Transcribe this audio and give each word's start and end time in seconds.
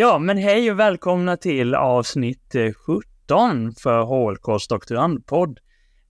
Ja, 0.00 0.18
men 0.18 0.38
hej 0.38 0.70
och 0.70 0.78
välkomna 0.78 1.36
till 1.36 1.74
avsnitt 1.74 2.54
17 2.86 3.74
för 3.82 4.02
HLKs 4.02 4.68
doktorandpodd. 4.68 5.58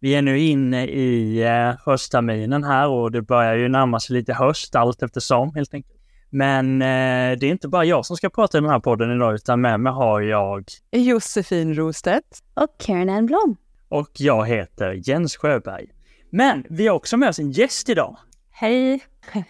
Vi 0.01 0.15
är 0.15 0.23
nu 0.23 0.39
inne 0.39 0.87
i 0.87 1.43
eh, 1.43 1.75
höstterminen 1.87 2.65
här 2.65 2.89
och 2.89 3.13
det 3.13 3.23
börjar 3.23 3.55
ju 3.55 3.69
närma 3.69 4.01
sig 4.01 4.17
lite 4.17 4.35
höst 4.35 4.75
allt 4.77 5.03
eftersom 5.03 5.55
helt 5.55 5.75
enkelt. 5.75 6.01
Men 6.31 6.83
eh, 6.83 7.39
det 7.39 7.47
är 7.47 7.51
inte 7.51 7.69
bara 7.69 7.85
jag 7.85 8.07
som 8.07 8.17
ska 8.17 8.31
prata 8.31 8.59
i 8.59 8.61
den 8.61 8.71
här 8.71 8.81
podden 8.81 9.17
idag 9.17 9.35
utan 9.35 9.61
med 9.61 9.81
mig 9.81 9.93
har 9.93 10.21
jag 10.21 10.65
Josefin 10.93 11.75
Rostedt 11.75 12.43
och 12.55 12.81
Karen 12.81 13.27
Blom. 13.27 13.57
Och 13.89 14.11
jag 14.19 14.47
heter 14.47 15.01
Jens 15.09 15.37
Sjöberg. 15.37 15.87
Men 16.31 16.65
vi 16.71 16.87
har 16.87 16.95
också 16.95 17.17
med 17.17 17.29
oss 17.29 17.39
en 17.39 17.51
gäst 17.51 17.89
idag. 17.89 18.17
Hej, 18.51 19.01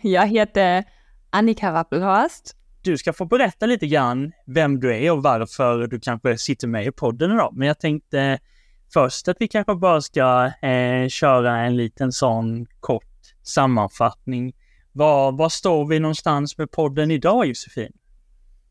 jag 0.03 0.27
heter 0.27 0.85
Annika 1.31 1.73
Rappelhorst. 1.73 2.58
Du 2.89 2.99
ska 2.99 3.13
få 3.13 3.25
berätta 3.25 3.67
lite 3.67 3.87
grann 3.87 4.33
vem 4.47 4.81
du 4.81 4.97
är 4.97 5.13
och 5.13 5.23
varför 5.23 5.87
du 5.87 6.01
kanske 6.01 6.39
sitter 6.39 6.69
med 6.69 6.87
i 6.87 6.93
podden 6.93 7.33
idag. 7.33 7.53
Men 7.57 7.69
jag 7.69 7.79
tänkte 7.79 8.39
först 8.93 9.29
att 9.29 9.37
vi 9.41 9.49
kanske 9.49 9.75
bara 9.75 10.01
ska 10.01 10.51
eh, 10.63 11.09
köra 11.09 11.59
en 11.59 11.77
liten 11.77 12.13
sån 12.13 12.67
kort 12.81 13.35
sammanfattning. 13.43 14.53
Var, 14.93 15.33
var 15.33 15.49
står 15.49 15.87
vi 15.87 16.01
någonstans 16.01 16.59
med 16.59 16.71
podden 16.71 17.11
idag 17.11 17.47
Josefin? 17.47 17.93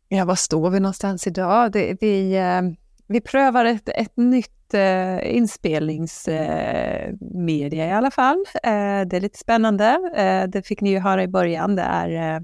Ja, 0.07 0.26
var 0.26 0.35
står 0.35 0.70
vi 0.70 0.79
någonstans 0.79 1.27
idag? 1.27 1.71
Det, 1.71 1.98
vi, 2.02 2.38
eh, 2.38 2.62
vi 3.07 3.21
prövar 3.21 3.65
ett, 3.65 3.90
ett 3.90 4.18
nytt 4.18 4.73
eh, 4.73 5.35
inspelningsmedia 5.35 7.84
eh, 7.84 7.90
i 7.90 7.93
alla 7.93 8.12
fall. 8.12 8.45
Eh, 8.63 9.02
det 9.07 9.13
är 9.13 9.21
lite 9.21 9.40
spännande. 9.40 10.12
Eh, 10.15 10.49
det 10.49 10.68
fick 10.68 10.82
ni 10.82 10.90
ju 10.90 10.99
höra 10.99 11.23
i 11.23 11.27
början. 11.27 11.76
Det 11.76 11.82
är 11.82 12.35
eh, 12.35 12.41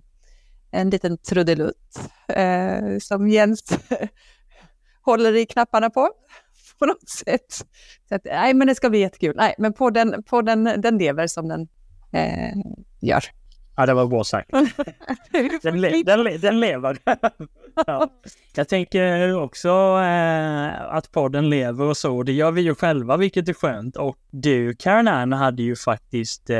en 0.73 0.89
liten 0.89 1.17
trudelutt 1.17 1.99
eh, 2.27 2.97
som 3.01 3.29
Jens 3.29 3.79
håller 5.01 5.35
i 5.35 5.45
knapparna 5.45 5.89
på 5.89 6.09
på 6.79 6.85
något 6.85 7.09
sätt. 7.09 7.53
Så 8.09 8.15
att, 8.15 8.25
nej, 8.25 8.53
men 8.53 8.67
det 8.67 8.75
ska 8.75 8.89
bli 8.89 8.99
jättekul. 8.99 9.33
Nej, 9.37 9.55
men 9.57 9.73
podden, 9.73 10.23
podden 10.23 10.63
den 10.63 10.97
lever 10.97 11.27
som 11.27 11.47
den 11.47 11.67
eh, 12.11 12.53
gör. 13.01 13.23
Ja, 13.75 13.85
det 13.85 13.93
var 13.93 14.05
bra 14.05 14.23
sagt. 14.23 14.49
den, 15.61 15.81
le 15.81 16.03
den, 16.03 16.41
den 16.41 16.59
lever. 16.59 16.97
ja. 17.87 18.09
Jag 18.55 18.69
tänker 18.69 19.35
också 19.35 19.69
eh, 20.03 20.81
att 20.81 21.11
podden 21.11 21.49
lever 21.49 21.85
och 21.85 21.97
så. 21.97 22.23
Det 22.23 22.31
gör 22.31 22.51
vi 22.51 22.61
ju 22.61 22.75
själva, 22.75 23.17
vilket 23.17 23.49
är 23.49 23.53
skönt. 23.53 23.97
Och 23.97 24.17
du, 24.31 24.75
Karen 24.75 25.07
Ann, 25.07 25.33
hade 25.33 25.63
ju 25.63 25.75
faktiskt 25.75 26.49
eh, 26.49 26.57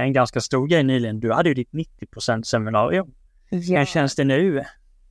en 0.00 0.12
ganska 0.12 0.40
stor 0.40 0.66
grej 0.66 0.82
nyligen. 0.82 1.20
Du 1.20 1.32
hade 1.32 1.48
ju 1.48 1.54
ditt 1.54 1.72
90% 1.72 2.42
seminarium. 2.42 3.14
Ja. 3.48 3.78
Hur 3.78 3.84
känns 3.84 4.14
det 4.14 4.24
nu? 4.24 4.64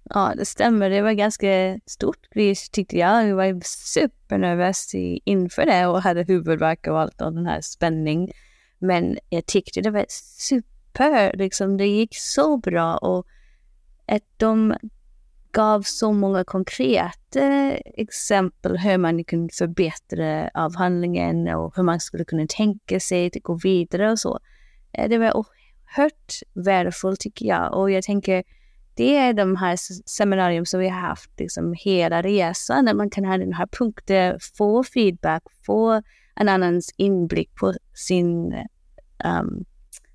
Ja, 0.10 0.34
det 0.38 0.46
stämmer. 0.46 0.90
Det 0.90 1.02
var 1.02 1.12
ganska 1.12 1.80
stort 1.86 2.30
gris 2.30 2.70
tyckte 2.70 2.98
jag. 2.98 3.28
Jag 3.28 3.36
var 3.36 3.62
supernervös 3.66 4.92
inför 5.24 5.66
det 5.66 5.88
och 5.88 6.02
hade 6.02 6.24
huvudvärk 6.24 6.88
och 6.88 7.00
allt 7.00 7.22
och 7.22 7.34
den 7.34 7.46
här 7.46 7.62
spänning. 7.62 8.32
Men 8.80 9.18
jag 9.30 9.46
tyckte 9.46 9.82
det 9.82 9.92
var 9.92 10.06
super, 10.10 11.38
liksom 11.38 11.78
det 11.78 11.88
gick 11.88 12.16
så 12.18 12.58
bra 12.58 12.98
och 12.98 13.28
att 14.06 14.24
de 14.38 14.76
gav 15.52 15.82
så 15.82 16.12
många 16.12 16.44
konkreta 16.44 17.72
exempel 17.98 18.78
hur 18.78 18.98
man 18.98 19.24
kunde 19.24 19.54
förbättra 19.54 20.50
avhandlingen 20.54 21.48
och 21.48 21.76
hur 21.76 21.84
man 21.84 22.00
skulle 22.00 22.26
kunna 22.26 22.46
tänka 22.50 23.00
sig 23.00 23.28
att 23.28 23.44
gå 23.44 23.54
vidare 23.54 24.12
och 24.12 24.20
så. 24.20 24.40
Eh, 24.92 25.10
det 25.10 25.18
var 25.18 25.38
oerhört 25.96 26.42
värdefullt 26.54 27.20
tycker 27.20 27.46
jag 27.46 27.74
och 27.74 27.92
jag 27.92 28.04
tänker 28.04 28.44
det 28.94 29.18
är 29.18 29.34
de 29.34 29.56
här 29.56 29.76
seminarium 30.10 30.66
som 30.66 30.80
vi 30.80 30.90
har 30.90 31.00
haft 31.00 31.40
liksom 31.40 31.76
hela 31.78 32.22
resan, 32.22 32.86
där 32.86 32.94
man 32.94 33.10
kan 33.10 33.26
ha 33.26 33.38
den 33.38 33.54
här 33.54 33.68
punkten, 33.68 34.40
få 34.58 34.84
feedback, 34.84 35.44
få 35.66 36.02
en 36.36 36.50
annans 36.50 36.94
inblick 36.98 37.56
på 37.56 37.74
sin 37.94 38.54
um, 39.26 39.66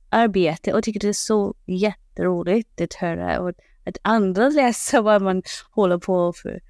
arbete 0.08 0.72
och 0.72 0.82
tycker 0.82 1.00
det 1.00 1.08
är 1.08 1.12
så 1.12 1.54
jätteroligt 1.66 2.80
att 2.80 2.94
höra 2.94 3.40
och 3.40 3.52
att 3.84 3.98
andra 4.02 4.48
läser 4.48 5.02
vad 5.02 5.22
man 5.22 5.42
håller 5.70 5.98
på 5.98 6.32
för 6.32 6.60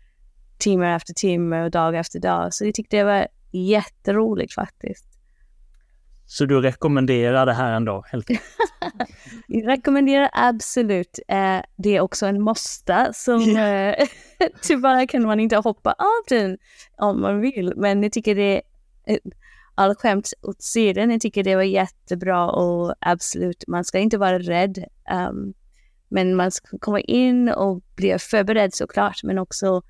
timme 0.58 0.94
efter 0.94 1.14
timme 1.14 1.64
och 1.64 1.70
dag 1.70 1.96
efter 1.96 2.20
dag. 2.20 2.54
Så 2.54 2.64
jag 2.64 2.74
tyckte 2.74 2.96
det 2.96 3.04
var 3.04 3.28
jätteroligt 3.50 4.54
faktiskt. 4.54 5.09
Så 6.32 6.46
du 6.46 6.60
rekommenderar 6.60 7.46
det 7.46 7.52
här 7.52 7.72
ändå? 7.72 8.04
Helt 8.06 8.30
Jag 9.46 9.68
rekommenderar 9.68 10.30
absolut. 10.32 11.18
Eh, 11.28 11.60
det 11.76 11.96
är 11.96 12.00
också 12.00 12.26
en 12.26 12.40
måste 12.40 13.10
som 13.14 13.40
yeah. 13.42 14.08
tyvärr 14.62 15.06
kan 15.06 15.22
man 15.22 15.40
inte 15.40 15.56
hoppa 15.56 15.92
av 15.92 16.24
den 16.28 16.58
om 16.96 17.20
man 17.20 17.40
vill. 17.40 17.72
Men 17.76 18.02
jag 18.02 18.12
tycker 18.12 18.34
det 18.34 18.62
är 19.06 19.18
all 19.74 19.94
skämt 19.94 20.32
åt 20.42 20.62
sidan. 20.62 21.10
Jag 21.10 21.20
tycker 21.20 21.44
det 21.44 21.56
var 21.56 21.62
jättebra 21.62 22.50
och 22.50 22.94
absolut, 23.00 23.64
man 23.68 23.84
ska 23.84 23.98
inte 23.98 24.18
vara 24.18 24.38
rädd. 24.38 24.84
Um, 25.28 25.54
men 26.08 26.36
man 26.36 26.50
ska 26.50 26.78
komma 26.78 27.00
in 27.00 27.48
och 27.48 27.82
bli 27.96 28.16
förberedd 28.18 28.74
såklart, 28.74 29.22
men 29.22 29.38
också 29.38 29.82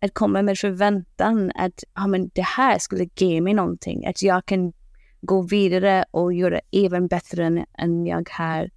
att 0.00 0.14
komma 0.14 0.42
med 0.42 0.58
förväntan 0.58 1.52
att 1.54 1.84
ja, 1.94 2.06
men 2.06 2.30
det 2.34 2.44
här 2.44 2.78
skulle 2.78 3.08
ge 3.16 3.40
mig 3.40 3.54
någonting. 3.54 4.06
Att 4.06 4.22
jag 4.22 4.46
kan 4.46 4.72
gå 5.20 5.42
vidare 5.42 6.04
och 6.10 6.32
göra 6.32 6.60
även 6.72 7.06
bättre 7.06 7.44
än, 7.44 7.64
än 7.78 8.06
jag 8.06 8.28
har 8.30 8.70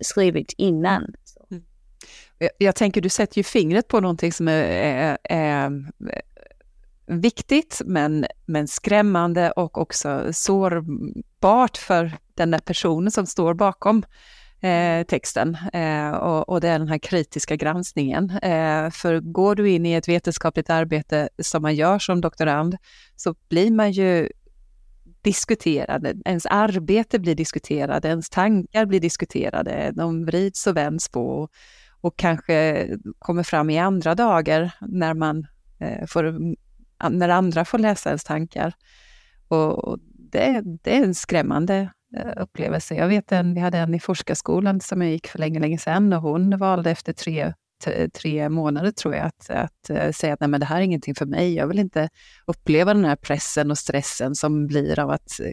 skrivit 0.00 0.54
innan. 0.56 1.14
Mm. 1.50 1.62
Jag, 2.38 2.50
jag, 2.58 2.74
tänker, 2.74 3.00
du 3.00 3.08
sätter 3.08 3.38
ju 3.38 3.42
fingret 3.42 3.88
på 3.88 4.00
någonting 4.00 4.32
som 4.32 4.48
är, 4.48 4.62
är, 4.62 5.18
är 5.24 5.66
eh, 5.66 6.24
viktigt 7.06 7.82
men, 7.84 8.26
men 8.46 8.68
skrämmande 8.68 9.50
och 9.50 9.78
också 9.78 10.32
sårbart 10.32 11.76
för 11.76 12.12
den 12.34 12.50
där 12.50 12.58
personen 12.58 13.10
som 13.10 13.26
står 13.26 13.54
bakom 13.54 14.04
eh, 14.60 15.06
texten. 15.06 15.56
Eh, 15.72 16.10
och, 16.10 16.48
och, 16.48 16.60
det 16.60 16.68
är 16.68 16.78
den 16.78 16.88
här 16.88 16.98
kritiska 16.98 17.56
granskningen. 17.56 18.30
Eh, 18.30 18.90
för 18.90 19.20
går 19.20 19.54
du 19.54 19.70
in 19.70 19.86
i 19.86 19.92
ett 19.92 20.08
vetenskapligt 20.08 20.70
arbete 20.70 21.28
som 21.38 21.62
man 21.62 21.74
gör 21.74 21.98
som 21.98 22.20
doktorand 22.20 22.76
så 23.16 23.34
blir 23.48 23.70
man 23.70 23.92
ju 23.92 24.28
diskuterade, 25.22 26.14
ens 26.24 26.46
arbete 26.46 27.18
blir 27.18 27.34
diskuterade, 27.34 28.08
ens 28.08 28.30
tankar 28.30 28.86
blir 28.86 29.00
diskuterade, 29.00 29.92
de 29.94 30.24
vrids 30.24 30.66
och 30.66 30.76
vänds 30.76 31.08
på 31.08 31.48
och, 32.00 32.16
kanske 32.16 32.88
kommer 33.18 33.42
fram 33.42 33.70
i 33.70 33.78
andra 33.78 34.14
dagar 34.14 34.74
när 34.80 35.14
man 35.14 35.46
eh, 35.78 36.06
får, 36.06 36.54
när 37.10 37.28
andra 37.28 37.64
får 37.64 37.78
läsa 37.78 38.10
ens 38.10 38.24
tankar. 38.24 38.72
Och, 39.48 39.84
och 39.84 39.98
det, 40.32 40.62
det, 40.82 40.96
är 40.96 41.04
en 41.04 41.14
skrämmande 41.14 41.90
eh, 42.16 42.42
upplevelse. 42.42 42.94
Jag 42.94 43.08
vet 43.08 43.32
en, 43.32 43.54
vi 43.54 43.60
hade 43.60 43.78
en 43.78 43.94
i 43.94 44.00
forskarskolan 44.00 44.80
som 44.80 45.02
jag 45.02 45.10
gick 45.10 45.26
för 45.26 45.38
länge, 45.38 45.60
länge 45.60 45.78
sedan 45.78 46.12
och 46.12 46.22
hon 46.22 46.58
valde 46.58 46.90
efter 46.90 47.12
tre 47.12 47.52
tre 48.12 48.48
månader 48.48 48.90
tror 48.90 49.14
jag, 49.14 49.26
att, 49.26 49.50
att 49.50 49.90
eh, 49.90 50.10
säga 50.10 50.34
att 50.34 50.40
nej, 50.40 50.48
men 50.48 50.60
det 50.60 50.66
här 50.66 50.76
är 50.76 50.80
ingenting 50.80 51.14
för 51.14 51.26
mig. 51.26 51.54
Jag 51.54 51.66
vill 51.66 51.78
inte 51.78 52.08
uppleva 52.46 52.94
den 52.94 53.04
här 53.04 53.16
pressen 53.16 53.70
och 53.70 53.78
stressen 53.78 54.34
som 54.34 54.66
blir 54.66 54.98
av 54.98 55.10
att 55.10 55.40
eh, 55.40 55.50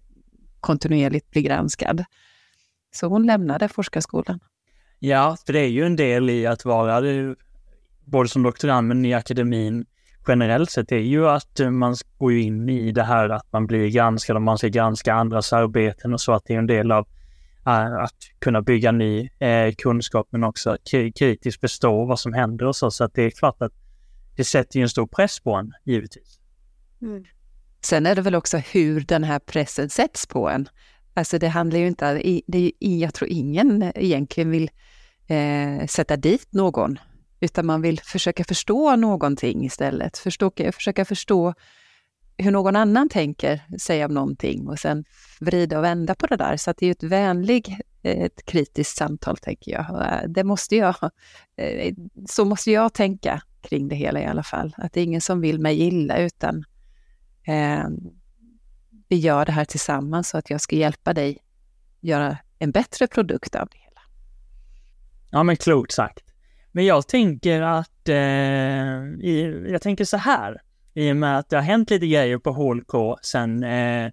kontinuerligt 0.60 1.32
bli 1.32 1.42
granskad. 1.42 2.04
Så 2.96 3.08
hon 3.08 3.26
lämnade 3.26 3.68
forskarskolan. 3.68 4.40
Ja, 5.00 5.38
för 5.46 5.54
det 5.54 5.60
är 5.60 5.68
ju 5.68 5.86
en 5.86 5.96
del 5.96 6.30
i 6.30 6.46
att 6.46 6.66
vara 6.66 7.02
både 8.06 8.30
som 8.30 8.44
doktorand 8.44 8.88
men 8.88 9.06
i 9.06 9.14
akademin 9.14 9.86
generellt 10.28 10.72
sett, 10.72 10.90
det 10.90 10.96
är 10.96 11.00
ju 11.00 11.30
att 11.30 11.60
eh, 11.60 11.70
man 11.70 11.96
går 12.18 12.34
in 12.34 12.70
i 12.70 12.92
det 12.92 13.04
här 13.04 13.30
att 13.30 13.52
man 13.52 13.68
blir 13.68 13.88
granskad 13.88 14.36
och 14.36 14.42
man 14.42 14.58
ska 14.58 14.68
granska 14.68 15.14
andras 15.14 15.54
arbeten 15.54 16.14
och 16.14 16.22
så, 16.22 16.34
att 16.34 16.46
det 16.46 16.54
är 16.54 16.58
en 16.58 16.68
del 16.68 16.92
av 16.92 17.08
att 17.76 18.16
kunna 18.40 18.62
bygga 18.62 18.92
ny 18.92 19.30
eh, 19.40 19.74
kunskap 19.78 20.28
men 20.30 20.44
också 20.44 20.78
kritiskt 20.86 21.62
förstå 21.62 22.06
vad 22.06 22.20
som 22.20 22.34
händer 22.34 22.66
och 22.66 22.76
så. 22.76 22.92
Så 22.92 23.04
att 23.04 23.14
det 23.14 23.22
är 23.22 23.30
klart 23.30 23.62
att 23.62 23.74
det 24.36 24.44
sätter 24.44 24.80
ju 24.80 24.84
en 24.84 24.90
stor 24.90 25.08
press 25.08 25.40
på 25.40 25.54
en, 25.54 25.74
givetvis. 25.84 26.40
Mm. 27.02 27.26
Sen 27.82 28.06
är 28.06 28.16
det 28.16 28.22
väl 28.22 28.36
också 28.36 28.58
hur 28.58 29.00
den 29.00 29.24
här 29.24 29.40
pressen 29.40 29.90
sätts 29.90 30.28
på 30.28 30.50
en. 30.50 30.70
Alltså 31.14 31.40
det 31.40 31.48
handlar 31.48 31.80
ju 31.80 31.88
inte, 31.88 32.14
det 32.48 32.72
är, 32.80 32.98
jag 32.98 33.14
tror 33.14 33.30
ingen 33.30 33.92
egentligen 33.96 34.52
vill 34.52 34.70
eh, 35.28 35.86
sätta 35.88 36.18
dit 36.18 36.48
någon, 36.54 37.00
utan 37.40 37.66
man 37.66 37.82
vill 37.82 38.00
försöka 38.00 38.44
förstå 38.44 38.96
någonting 38.96 39.66
istället. 39.66 40.18
Förstå, 40.18 40.52
försöka 40.74 41.06
förstå 41.06 41.54
hur 42.38 42.52
någon 42.52 42.76
annan 42.76 43.10
tänker 43.10 43.62
säga 43.80 44.06
om 44.06 44.14
någonting 44.14 44.68
och 44.68 44.80
sen 44.80 45.06
vrida 45.40 45.78
och 45.78 45.84
vända 45.84 46.16
på 46.16 46.28
det 46.28 46.36
där. 46.36 46.58
Så 46.58 46.74
det 46.78 46.86
är 46.86 46.92
ett 46.92 47.04
vänligt, 47.04 47.68
eh, 48.04 48.22
ett 48.22 48.46
kritiskt 48.46 48.98
samtal, 48.98 49.38
tänker 49.38 49.72
jag. 49.72 49.90
Eh, 49.90 50.30
det 50.30 50.44
måste 50.44 50.76
jag, 50.76 50.96
eh, 51.58 51.94
så 52.30 52.46
måste 52.46 52.72
jag 52.72 52.94
tänka 52.94 53.42
kring 53.62 53.88
det 53.88 53.96
hela 53.96 54.22
i 54.22 54.26
alla 54.26 54.44
fall. 54.44 54.76
Att 54.78 54.94
det 54.94 55.00
är 55.00 55.04
ingen 55.04 55.22
som 55.22 55.42
vill 55.42 55.60
mig 55.60 55.82
illa, 55.82 56.18
utan 56.18 56.64
eh, 57.48 57.88
vi 59.08 59.16
gör 59.16 59.46
det 59.46 59.52
här 59.52 59.66
tillsammans 59.66 60.30
så 60.30 60.38
att 60.38 60.50
jag 60.50 60.62
ska 60.62 60.76
hjälpa 60.76 61.14
dig 61.14 61.38
göra 62.02 62.38
en 62.60 62.72
bättre 62.72 63.08
produkt 63.08 63.56
av 63.56 63.68
det 63.72 63.78
hela. 63.78 64.02
Ja, 65.32 65.44
men 65.44 65.56
klokt 65.56 65.92
sagt. 65.92 66.24
Men 66.72 66.86
jag 66.86 67.08
tänker 67.08 67.62
att, 67.62 68.10
eh, 68.10 68.16
jag 69.72 69.82
tänker 69.82 70.06
så 70.06 70.18
här, 70.18 70.62
i 70.98 71.12
och 71.12 71.16
med 71.16 71.40
att 71.40 71.50
det 71.50 71.56
har 71.56 71.64
hänt 71.64 71.90
lite 71.90 72.08
grejer 72.08 72.38
på 72.38 72.52
HLK 72.52 73.20
sen 73.22 73.64
eh, 73.64 74.12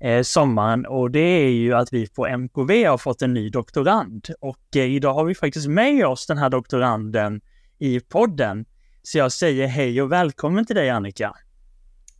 eh, 0.00 0.22
sommaren 0.22 0.86
och 0.86 1.10
det 1.10 1.18
är 1.18 1.48
ju 1.48 1.74
att 1.74 1.92
vi 1.92 2.08
på 2.08 2.26
MKV 2.26 2.84
har 2.86 2.98
fått 2.98 3.22
en 3.22 3.34
ny 3.34 3.48
doktorand 3.48 4.28
och 4.40 4.76
eh, 4.76 4.84
idag 4.84 5.14
har 5.14 5.24
vi 5.24 5.34
faktiskt 5.34 5.68
med 5.68 6.06
oss 6.06 6.26
den 6.26 6.38
här 6.38 6.50
doktoranden 6.50 7.40
i 7.78 8.00
podden. 8.00 8.64
Så 9.02 9.18
jag 9.18 9.32
säger 9.32 9.66
hej 9.66 10.02
och 10.02 10.12
välkommen 10.12 10.66
till 10.66 10.76
dig 10.76 10.90
Annika. 10.90 11.36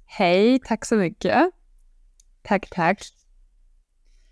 Hej, 0.07 0.61
tack 0.65 0.85
så 0.85 0.95
mycket. 0.95 1.51
Tack, 2.43 2.69
tack. 2.71 3.03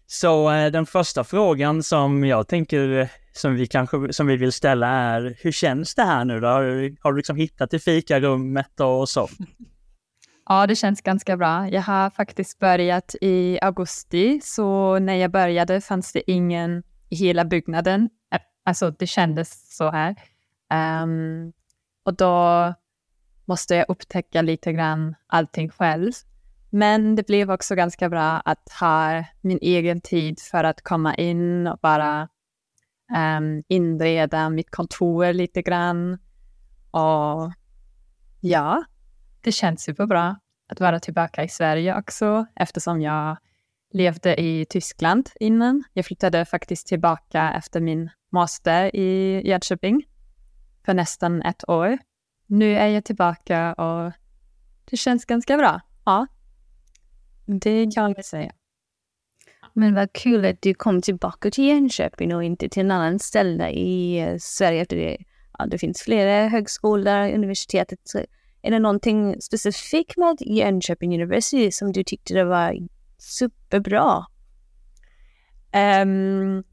Så 0.06 0.50
eh, 0.50 0.70
den 0.70 0.86
första 0.86 1.24
frågan 1.24 1.82
som 1.82 2.24
jag 2.24 2.48
tänker 2.48 3.08
som 3.36 3.54
vi 3.54 3.66
kanske 3.66 4.12
som 4.12 4.26
vi 4.26 4.36
vill 4.36 4.52
ställa 4.52 4.88
är 4.88 5.36
hur 5.38 5.52
känns 5.52 5.94
det 5.94 6.02
här 6.02 6.24
nu 6.24 6.40
då? 6.40 6.46
Har 6.46 6.62
du, 6.62 6.96
har 7.00 7.12
du 7.12 7.16
liksom 7.16 7.36
hittat 7.36 7.70
till 7.70 7.80
fikarummet 7.80 8.80
och 8.80 9.08
så? 9.08 9.28
Ja, 10.46 10.66
det 10.66 10.76
känns 10.76 11.00
ganska 11.00 11.36
bra. 11.36 11.68
Jag 11.68 11.82
har 11.82 12.10
faktiskt 12.10 12.58
börjat 12.58 13.14
i 13.20 13.58
augusti, 13.62 14.40
så 14.42 14.98
när 14.98 15.14
jag 15.14 15.30
började 15.30 15.80
fanns 15.80 16.12
det 16.12 16.30
ingen 16.30 16.82
i 17.08 17.16
hela 17.16 17.44
byggnaden. 17.44 18.08
Alltså, 18.64 18.90
det 18.90 19.06
kändes 19.06 19.76
så 19.76 19.90
här. 19.90 20.16
Um, 21.02 21.52
och 22.04 22.14
då 22.14 22.74
måste 23.44 23.74
jag 23.74 23.86
upptäcka 23.88 24.42
lite 24.42 24.72
grann 24.72 25.14
allting 25.26 25.68
själv. 25.68 26.12
Men 26.70 27.16
det 27.16 27.26
blev 27.26 27.50
också 27.50 27.74
ganska 27.74 28.08
bra 28.08 28.42
att 28.44 28.72
ha 28.80 29.24
min 29.40 29.58
egen 29.62 30.00
tid 30.00 30.40
för 30.40 30.64
att 30.64 30.82
komma 30.82 31.14
in 31.14 31.66
och 31.66 31.78
bara 31.82 32.28
um, 33.12 33.62
inreda 33.68 34.50
mitt 34.50 34.70
kontor 34.70 35.32
lite 35.32 35.62
grann. 35.62 36.18
Och 36.90 37.52
ja, 38.40 38.84
det 39.40 39.52
känns 39.52 39.82
superbra 39.82 40.36
att 40.68 40.80
vara 40.80 41.00
tillbaka 41.00 41.44
i 41.44 41.48
Sverige 41.48 41.98
också 41.98 42.46
eftersom 42.56 43.00
jag 43.00 43.36
levde 43.92 44.40
i 44.40 44.66
Tyskland 44.68 45.30
innan. 45.40 45.84
Jag 45.92 46.04
flyttade 46.06 46.44
faktiskt 46.44 46.86
tillbaka 46.86 47.52
efter 47.52 47.80
min 47.80 48.10
master 48.30 48.96
i 48.96 49.40
Jönköping 49.48 50.04
för 50.84 50.94
nästan 50.94 51.42
ett 51.42 51.68
år. 51.68 51.98
Nu 52.46 52.74
är 52.76 52.88
jag 52.88 53.04
tillbaka 53.04 53.72
och 53.72 54.12
det 54.84 54.96
känns 54.96 55.24
ganska 55.24 55.56
bra. 55.56 55.80
Ja, 56.04 56.26
det 57.46 57.94
kan 57.94 58.14
jag 58.16 58.24
säga. 58.24 58.52
Men 59.76 59.94
vad 59.94 60.12
kul 60.12 60.44
att 60.44 60.62
du 60.62 60.74
kom 60.74 61.02
tillbaka 61.02 61.50
till 61.50 61.64
Jönköping 61.64 62.34
och 62.34 62.44
inte 62.44 62.68
till 62.68 62.80
en 62.80 62.90
annan 62.90 63.18
ställe 63.18 63.70
i 63.70 64.20
eh, 64.20 64.36
Sverige. 64.38 64.82
Efter 64.82 64.96
det, 64.96 65.16
ja, 65.58 65.66
det 65.66 65.78
finns 65.78 66.02
flera 66.02 66.48
högskolor, 66.48 67.34
universitetet. 67.34 67.98
Är 68.62 68.70
det 68.70 68.78
någonting 68.78 69.40
specifikt 69.40 70.16
med 70.16 70.36
Jönköping 70.40 71.14
University 71.14 71.70
som 71.72 71.92
du 71.92 72.04
tyckte 72.04 72.34
det 72.34 72.44
var 72.44 72.76
superbra? 73.18 74.26
Um, 76.02 76.64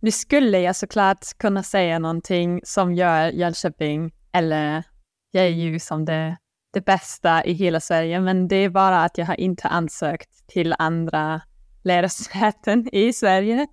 nu 0.00 0.10
skulle 0.10 0.60
jag 0.60 0.76
såklart 0.76 1.38
kunna 1.38 1.62
säga 1.62 1.98
någonting 1.98 2.60
som 2.64 2.94
gör 2.94 3.28
Jönköping 3.28 4.14
eller 4.32 4.82
jag 5.30 5.44
är 5.44 5.48
JU 5.48 5.78
som 5.78 6.04
det, 6.04 6.36
det 6.72 6.84
bästa 6.84 7.44
i 7.44 7.52
hela 7.52 7.80
Sverige, 7.80 8.20
men 8.20 8.48
det 8.48 8.56
är 8.56 8.68
bara 8.68 9.04
att 9.04 9.18
jag 9.18 9.26
har 9.26 9.40
inte 9.40 9.68
ansökt 9.68 10.46
till 10.46 10.74
andra 10.78 11.40
lärosäten 11.84 12.94
i 12.94 13.12
Sverige. 13.12 13.66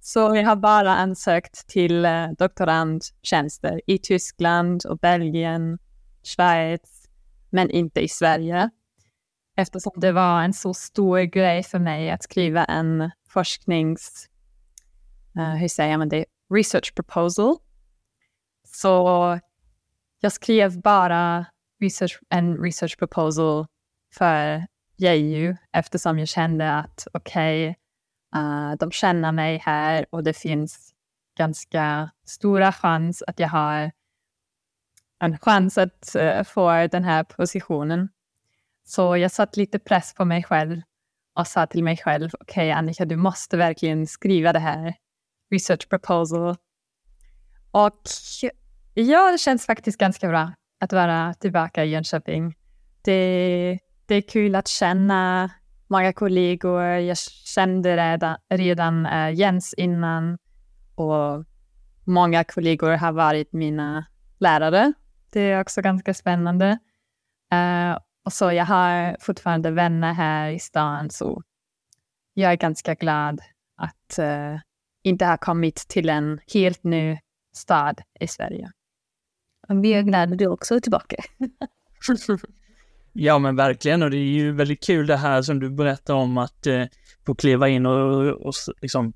Så 0.00 0.18
jag 0.20 0.44
har 0.44 0.56
bara 0.56 0.90
ansökt 0.90 1.68
till 1.68 2.04
eh, 2.04 2.28
doktorandtjänster 2.38 3.80
i 3.86 3.98
Tyskland 3.98 4.86
och 4.86 4.98
Belgien, 4.98 5.78
Schweiz, 6.22 7.08
men 7.50 7.70
inte 7.70 8.00
i 8.00 8.08
Sverige. 8.08 8.70
Eftersom 9.56 9.92
det 9.96 10.12
var 10.12 10.42
en 10.42 10.52
så 10.52 10.74
stor 10.74 11.20
grej 11.20 11.62
för 11.62 11.78
mig 11.78 12.10
att 12.10 12.22
skriva 12.22 12.64
en 12.64 13.10
forsknings... 13.28 14.26
Uh, 15.38 15.54
hur 15.54 15.68
säger 15.68 15.98
man 15.98 16.08
det? 16.08 16.24
Research 16.54 16.94
proposal. 16.94 17.56
Så 18.66 19.38
jag 20.20 20.32
skrev 20.32 20.80
bara 20.80 21.46
research, 21.80 22.20
en 22.28 22.56
research 22.56 22.98
proposal 22.98 23.66
för 24.14 24.66
JU 25.00 25.56
eftersom 25.72 26.18
jag 26.18 26.28
kände 26.28 26.72
att 26.72 27.06
okej, 27.12 27.70
okay, 27.70 28.42
uh, 28.42 28.74
de 28.78 28.90
känner 28.90 29.32
mig 29.32 29.58
här 29.58 30.06
och 30.10 30.24
det 30.24 30.32
finns 30.32 30.94
ganska 31.38 32.10
stora 32.26 32.72
chans 32.72 33.22
att 33.26 33.38
jag 33.38 33.48
har 33.48 33.90
en 35.18 35.38
chans 35.38 35.78
att 35.78 36.16
uh, 36.16 36.42
få 36.42 36.86
den 36.86 37.04
här 37.04 37.24
positionen. 37.24 38.08
Så 38.84 39.16
jag 39.16 39.30
satt 39.30 39.56
lite 39.56 39.78
press 39.78 40.14
på 40.14 40.24
mig 40.24 40.42
själv 40.42 40.80
och 41.34 41.46
sa 41.46 41.66
till 41.66 41.84
mig 41.84 41.96
själv, 41.96 42.30
okej 42.40 42.44
okay, 42.52 42.70
Annika, 42.70 43.04
du 43.04 43.16
måste 43.16 43.56
verkligen 43.56 44.06
skriva 44.06 44.52
det 44.52 44.58
här 44.58 44.94
research 45.50 45.88
proposal. 45.88 46.56
Och 47.70 48.02
ja, 48.94 49.32
det 49.32 49.38
känns 49.38 49.66
faktiskt 49.66 49.98
ganska 49.98 50.28
bra 50.28 50.52
att 50.80 50.92
vara 50.92 51.34
tillbaka 51.34 51.84
i 51.84 51.88
Jönköping. 51.88 52.54
Det, 53.02 53.78
det 54.10 54.16
är 54.16 54.20
kul 54.20 54.54
att 54.54 54.68
känna 54.68 55.50
många 55.86 56.12
kollegor. 56.12 56.82
Jag 56.82 57.18
kände 57.18 57.96
redan, 57.96 58.36
redan 58.48 59.06
uh, 59.06 59.34
Jens 59.34 59.74
innan 59.74 60.38
och 60.94 61.44
många 62.04 62.44
kollegor 62.44 62.90
har 62.90 63.12
varit 63.12 63.52
mina 63.52 64.06
lärare. 64.38 64.92
Det 65.32 65.40
är 65.40 65.60
också 65.60 65.82
ganska 65.82 66.14
spännande. 66.14 66.78
Uh, 67.54 67.98
och 68.24 68.32
så 68.32 68.52
jag 68.52 68.64
har 68.64 69.16
fortfarande 69.20 69.70
vänner 69.70 70.12
här 70.12 70.50
i 70.50 70.58
stan, 70.58 71.10
så 71.10 71.42
jag 72.34 72.52
är 72.52 72.56
ganska 72.56 72.94
glad 72.94 73.40
att 73.76 74.18
uh, 74.18 74.60
inte 75.02 75.26
ha 75.26 75.36
kommit 75.36 75.76
till 75.76 76.08
en 76.08 76.40
helt 76.54 76.84
ny 76.84 77.18
stad 77.52 78.00
i 78.20 78.26
Sverige. 78.26 78.70
Vi 79.68 79.94
är 79.94 80.02
glada 80.02 80.32
att 80.32 80.38
du 80.38 80.46
också 80.46 80.74
är 80.74 80.80
tillbaka. 80.80 81.16
ja 83.12 83.38
men 83.38 83.56
verkligen 83.56 84.02
och 84.02 84.10
det 84.10 84.16
är 84.16 84.30
ju 84.30 84.52
väldigt 84.52 84.84
kul 84.84 85.06
det 85.06 85.16
här 85.16 85.42
som 85.42 85.60
du 85.60 85.70
berättar 85.70 86.14
om 86.14 86.38
att 86.38 86.66
eh, 86.66 86.84
få 87.26 87.34
kliva 87.34 87.68
in 87.68 87.86
och, 87.86 88.26
och 88.26 88.54
liksom 88.82 89.12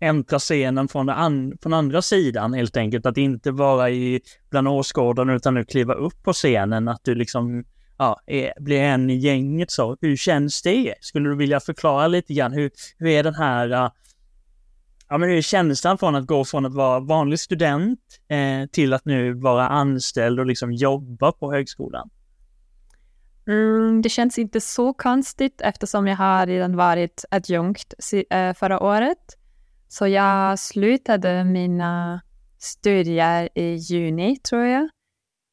äntra 0.00 0.38
scenen 0.38 0.88
från, 0.88 1.08
an, 1.08 1.58
från 1.62 1.74
andra 1.74 2.02
sidan 2.02 2.54
helt 2.54 2.76
enkelt. 2.76 3.06
Att 3.06 3.16
inte 3.16 3.50
vara 3.50 3.90
i 3.90 4.20
bland 4.50 4.68
åskådarna 4.68 5.34
utan 5.34 5.54
nu 5.54 5.64
kliva 5.64 5.94
upp 5.94 6.22
på 6.22 6.32
scenen. 6.32 6.88
Att 6.88 7.04
du 7.04 7.14
liksom 7.14 7.64
ja, 7.98 8.20
är, 8.26 8.52
blir 8.60 8.80
en 8.80 9.10
i 9.10 9.16
gänget 9.16 9.70
så. 9.70 9.96
Hur 10.00 10.16
känns 10.16 10.62
det? 10.62 10.94
Skulle 11.00 11.28
du 11.28 11.36
vilja 11.36 11.60
förklara 11.60 12.08
lite 12.08 12.34
grann? 12.34 12.52
Hur, 12.52 12.70
hur 12.98 13.08
är 13.08 13.22
den 13.22 13.34
här 13.34 13.72
uh, 13.72 13.90
Ja, 15.12 15.18
men 15.18 15.28
hur 15.28 15.36
är 15.36 15.42
känslan 15.42 15.98
från 15.98 16.14
att 16.14 16.26
gå 16.26 16.44
från 16.44 16.66
att 16.66 16.74
vara 16.74 17.00
vanlig 17.00 17.40
student 17.40 18.00
eh, 18.28 18.66
till 18.72 18.92
att 18.92 19.04
nu 19.04 19.32
vara 19.32 19.68
anställd 19.68 20.40
och 20.40 20.46
liksom 20.46 20.72
jobba 20.72 21.32
på 21.32 21.52
högskolan? 21.52 22.10
Mm, 23.50 24.02
det 24.02 24.08
känns 24.08 24.38
inte 24.38 24.60
så 24.60 24.92
konstigt 24.92 25.60
eftersom 25.60 26.06
jag 26.06 26.16
har 26.16 26.46
redan 26.46 26.76
varit 26.76 27.24
adjunkt 27.30 27.94
eh, 28.30 28.54
förra 28.54 28.80
året. 28.80 29.36
Så 29.88 30.06
jag 30.06 30.58
slutade 30.58 31.44
mina 31.44 32.20
studier 32.58 33.48
i 33.54 33.74
juni, 33.74 34.36
tror 34.36 34.64
jag. 34.64 34.88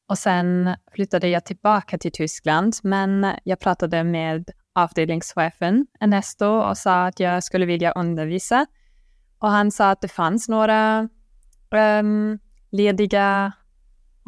Och 0.08 0.18
sen 0.18 0.74
flyttade 0.92 1.28
jag 1.28 1.44
tillbaka 1.44 1.98
till 1.98 2.12
Tyskland, 2.12 2.74
men 2.82 3.26
jag 3.44 3.60
pratade 3.60 4.04
med 4.04 4.50
avdelningschefen 4.74 5.86
Ernesto 6.00 6.46
och 6.46 6.78
sa 6.78 7.06
att 7.06 7.20
jag 7.20 7.44
skulle 7.44 7.66
vilja 7.66 7.92
undervisa 7.92 8.66
och 9.38 9.50
han 9.50 9.70
sa 9.70 9.90
att 9.90 10.00
det 10.00 10.08
fanns 10.08 10.48
några 10.48 11.08
um, 11.70 12.38
lediga 12.70 13.52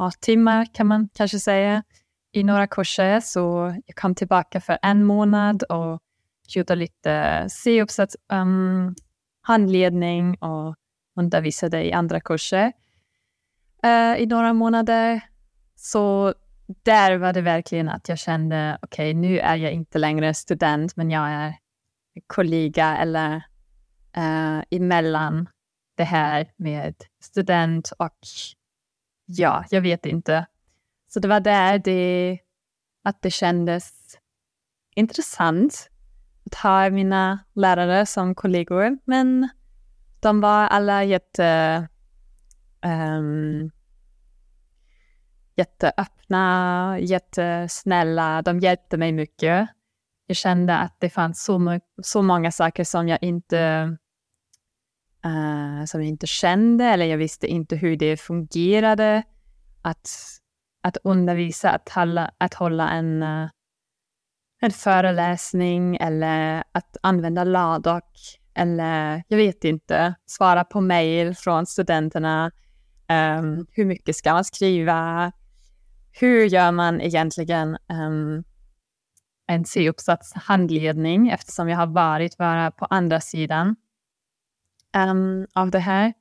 uh, 0.00 0.10
timmar, 0.20 0.66
kan 0.74 0.86
man 0.86 1.08
kanske 1.14 1.38
säga, 1.38 1.82
i 2.32 2.42
några 2.42 2.66
kurser. 2.66 3.20
Så 3.20 3.74
jag 3.86 3.96
kom 3.96 4.14
tillbaka 4.14 4.60
för 4.60 4.78
en 4.82 5.04
månad 5.04 5.62
och 5.62 6.00
gjorde 6.48 6.74
lite 6.74 7.46
C-uppsats, 7.50 8.16
um, 8.32 8.94
handledning 9.42 10.34
och 10.34 10.76
undervisade 11.16 11.84
i 11.84 11.92
andra 11.92 12.20
kurser 12.20 12.72
uh, 13.86 14.22
i 14.22 14.26
några 14.26 14.52
månader. 14.52 15.20
Så 15.76 16.34
där 16.82 17.18
var 17.18 17.32
det 17.32 17.40
verkligen 17.40 17.88
att 17.88 18.08
jag 18.08 18.18
kände, 18.18 18.78
okej, 18.82 19.10
okay, 19.10 19.20
nu 19.20 19.38
är 19.38 19.56
jag 19.56 19.72
inte 19.72 19.98
längre 19.98 20.34
student, 20.34 20.96
men 20.96 21.10
jag 21.10 21.30
är 21.30 21.54
kollega 22.26 22.96
eller 22.96 23.36
uh, 24.16 24.62
emellan 24.70 25.48
det 25.96 26.04
här 26.04 26.50
med 26.56 26.94
student 27.22 27.92
och 27.98 28.18
ja, 29.26 29.64
jag 29.70 29.80
vet 29.80 30.06
inte. 30.06 30.46
Så 31.12 31.20
det 31.20 31.28
var 31.28 31.40
där 31.40 31.78
det, 31.78 32.38
att 33.04 33.22
det 33.22 33.30
kändes 33.30 33.92
intressant 34.94 35.90
att 36.46 36.54
ha 36.54 36.90
mina 36.90 37.38
lärare 37.54 38.06
som 38.06 38.34
kollegor, 38.34 38.98
men 39.04 39.48
de 40.20 40.40
var 40.40 40.66
alla 40.66 41.04
jätte 41.04 41.88
um, 42.86 43.70
jätteöppna, 45.56 46.98
jättesnälla. 47.00 48.42
De 48.42 48.60
hjälpte 48.60 48.96
mig 48.96 49.12
mycket. 49.12 49.68
Jag 50.26 50.36
kände 50.36 50.76
att 50.76 50.96
det 50.98 51.10
fanns 51.10 51.44
så, 51.44 51.80
så 52.02 52.22
många 52.22 52.52
saker 52.52 52.84
som 52.84 53.08
jag 53.08 53.22
inte 53.22 53.82
uh, 55.26 55.84
som 55.84 56.00
jag 56.00 56.08
inte 56.08 56.26
kände 56.26 56.84
eller 56.84 57.06
jag 57.06 57.18
visste 57.18 57.46
inte 57.46 57.76
hur 57.76 57.96
det 57.96 58.16
fungerade. 58.16 59.22
Att, 59.82 60.10
att 60.82 60.96
undervisa, 61.04 61.70
att 61.70 61.88
hålla, 61.88 62.30
att 62.38 62.54
hålla 62.54 62.90
en, 62.90 63.22
eh, 63.22 63.48
en 64.60 64.70
föreläsning 64.70 65.96
eller 65.96 66.64
att 66.72 66.96
använda 67.02 67.44
Ladok 67.44 68.40
eller 68.54 69.22
jag 69.28 69.36
vet 69.36 69.64
inte, 69.64 70.14
svara 70.26 70.64
på 70.64 70.80
mejl 70.80 71.34
från 71.34 71.66
studenterna. 71.66 72.50
Um, 73.08 73.66
hur 73.72 73.84
mycket 73.84 74.16
ska 74.16 74.32
man 74.32 74.44
skriva? 74.44 75.32
Hur 76.12 76.44
gör 76.44 76.72
man 76.72 77.00
egentligen 77.00 77.78
um, 77.88 78.44
en 79.46 79.64
C-uppsatshandledning 79.64 81.28
eftersom 81.28 81.68
jag 81.68 81.76
har 81.76 81.86
varit 81.86 82.36
bara 82.36 82.70
på 82.70 82.84
andra 82.84 83.20
sidan 83.20 83.76
um, 84.96 85.46
av 85.54 85.70
det 85.70 85.78
här. 85.78 86.12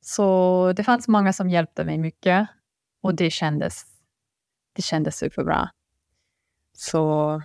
Så 0.00 0.72
det 0.76 0.84
fanns 0.84 1.08
många 1.08 1.32
som 1.32 1.50
hjälpte 1.50 1.84
mig 1.84 1.98
mycket 1.98 2.48
och 3.04 3.14
det 3.14 3.30
kändes, 3.30 3.84
det 4.72 4.82
kändes 4.82 5.16
superbra. 5.16 5.70
Så 6.72 7.42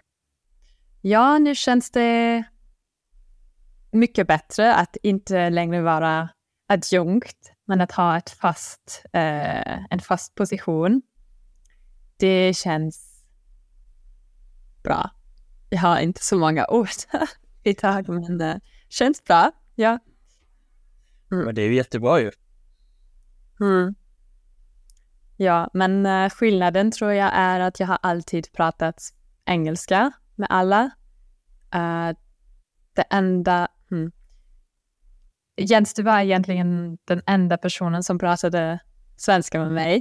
ja, 1.02 1.38
nu 1.38 1.56
känns 1.56 1.92
det 1.92 2.44
mycket 3.92 4.28
bättre 4.28 4.76
att 4.76 4.98
inte 5.04 5.50
längre 5.50 5.82
vara 5.82 6.30
adjunkt, 6.68 7.52
men 7.66 7.82
att 7.82 7.92
ha 7.92 8.18
ett 8.18 8.30
fast, 8.30 9.06
eh, 9.14 9.94
en 9.94 10.00
fast 10.00 10.36
position. 10.36 11.02
Det 12.18 12.54
känns 12.58 13.26
bra. 14.84 15.12
Jag 15.70 15.80
har 15.80 16.00
inte 16.00 16.24
så 16.24 16.38
många 16.38 16.68
ord 16.68 16.90
idag, 17.64 18.10
men 18.10 18.38
det 18.38 18.60
känns 18.90 19.24
bra. 19.24 19.52
Ja. 19.76 20.00
Mm. 21.32 21.46
Men 21.46 21.56
det 21.56 21.62
är 21.62 21.68
ju 21.68 21.76
jättebra 21.76 22.20
ju. 22.20 22.32
Mm. 23.60 23.96
Ja, 25.42 25.70
men 25.74 26.06
eh, 26.06 26.30
skillnaden 26.30 26.92
tror 26.92 27.12
jag 27.12 27.32
är 27.34 27.60
att 27.60 27.80
jag 27.80 27.88
har 27.88 27.98
alltid 28.02 28.52
pratat 28.54 29.14
engelska 29.46 30.12
med 30.36 30.48
alla. 30.52 30.84
Uh, 31.76 32.18
det 32.96 33.02
enda... 33.10 33.68
Hmm. 33.90 34.12
Jens, 35.58 35.94
du 35.94 36.04
var 36.04 36.20
egentligen 36.20 36.98
den 37.06 37.22
enda 37.26 37.58
personen 37.58 38.04
som 38.04 38.20
pratade 38.20 38.80
svenska 39.18 39.60
med 39.60 39.72
mig. 39.72 39.98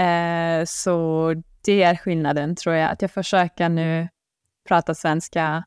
Uh, 0.00 0.64
så 0.66 1.34
det 1.64 1.82
är 1.82 1.96
skillnaden, 1.96 2.56
tror 2.56 2.74
jag. 2.74 2.90
Att 2.90 3.02
jag 3.02 3.10
försöker 3.10 3.68
nu 3.68 4.08
prata 4.68 4.94
svenska 4.94 5.64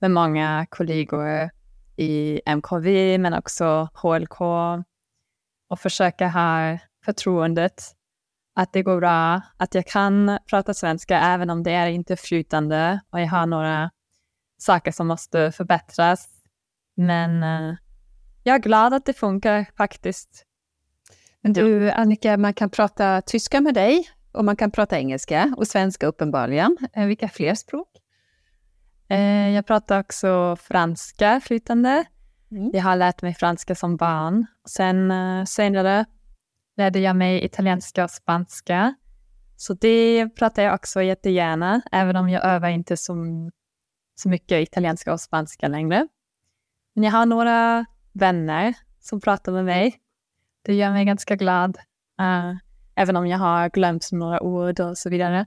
med 0.00 0.10
många 0.10 0.66
kollegor 0.70 1.50
i 1.96 2.40
MKV 2.46 3.18
men 3.18 3.34
också 3.34 3.88
HLK 3.94 4.40
och 5.68 5.80
försöka 5.80 6.28
ha 6.28 6.78
förtroendet 7.04 7.96
att 8.54 8.72
det 8.72 8.82
går 8.82 9.00
bra, 9.00 9.40
att 9.56 9.74
jag 9.74 9.86
kan 9.86 10.38
prata 10.50 10.74
svenska 10.74 11.20
även 11.20 11.50
om 11.50 11.62
det 11.62 11.72
är 11.72 11.86
inte 11.86 12.16
flytande 12.16 13.00
och 13.10 13.20
jag 13.20 13.28
har 13.28 13.46
några 13.46 13.90
saker 14.58 14.92
som 14.92 15.06
måste 15.06 15.52
förbättras. 15.52 16.28
Men 16.94 17.42
uh, 17.42 17.76
jag 18.42 18.54
är 18.54 18.58
glad 18.58 18.94
att 18.94 19.04
det 19.06 19.12
funkar 19.12 19.66
faktiskt. 19.76 20.46
Men 21.40 21.52
du 21.52 21.90
Annika, 21.90 22.36
man 22.36 22.54
kan 22.54 22.70
prata 22.70 23.22
tyska 23.22 23.60
med 23.60 23.74
dig 23.74 24.08
och 24.32 24.44
man 24.44 24.56
kan 24.56 24.70
prata 24.70 24.98
engelska 24.98 25.54
och 25.56 25.66
svenska 25.66 26.06
uppenbarligen. 26.06 26.76
Eh, 26.92 27.06
vilka 27.06 27.28
fler 27.28 27.54
språk? 27.54 27.88
Eh, 29.08 29.48
jag 29.48 29.66
pratar 29.66 30.00
också 30.00 30.56
franska 30.56 31.40
flytande. 31.44 32.04
Mm. 32.50 32.70
Jag 32.72 32.82
har 32.82 32.96
lärt 32.96 33.22
mig 33.22 33.34
franska 33.34 33.74
som 33.74 33.96
barn. 33.96 34.46
Sen 34.68 35.10
eh, 35.10 35.44
senare 35.44 36.04
lärde 36.80 36.98
jag 36.98 37.16
mig 37.16 37.44
italienska 37.44 38.04
och 38.04 38.10
spanska. 38.10 38.94
Så 39.56 39.74
det 39.74 40.28
pratar 40.28 40.62
jag 40.62 40.74
också 40.74 41.02
jättegärna, 41.02 41.82
även 41.92 42.16
om 42.16 42.28
jag 42.28 42.44
övar 42.44 42.68
inte 42.68 42.96
så, 42.96 43.14
så 44.14 44.28
mycket 44.28 44.68
italienska 44.68 45.12
och 45.12 45.20
spanska 45.20 45.68
längre. 45.68 46.08
Men 46.94 47.04
jag 47.04 47.12
har 47.12 47.26
några 47.26 47.86
vänner 48.12 48.74
som 49.00 49.20
pratar 49.20 49.52
med 49.52 49.64
mig. 49.64 50.00
Det 50.62 50.74
gör 50.74 50.92
mig 50.92 51.04
ganska 51.04 51.36
glad, 51.36 51.76
uh, 52.20 52.56
även 52.94 53.16
om 53.16 53.26
jag 53.26 53.38
har 53.38 53.70
glömt 53.70 54.12
några 54.12 54.42
ord 54.42 54.80
och 54.80 54.98
så 54.98 55.10
vidare. 55.10 55.46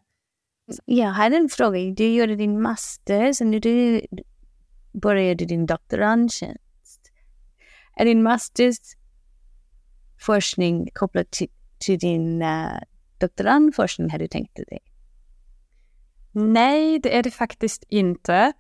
Jag 0.86 1.10
hade 1.10 1.38
en 1.38 1.50
fråga. 1.50 1.80
Du 1.80 2.14
gjorde 2.14 2.36
din 2.36 2.62
master, 2.62 3.34
sen 3.34 3.52
du 3.52 4.02
började 5.02 5.46
din 5.46 5.66
doktorandtjänst. 5.66 7.12
Är 7.96 8.06
din 8.06 8.24
masters 8.24 8.78
forskning 10.24 10.90
kopplat 10.94 11.32
till, 11.32 11.50
till 11.78 12.00
din 12.00 12.42
eh, 12.42 12.48
uh, 12.48 12.80
doktorandforskning, 13.18 14.10
har 14.10 14.20
du 14.20 14.28
tänkt 14.28 14.56
dig? 14.56 14.80
Nej, 16.32 17.00
det 17.00 17.18
är 17.18 17.24
det 17.24 17.32
faktiskt 17.32 17.84
inte. 17.90 18.54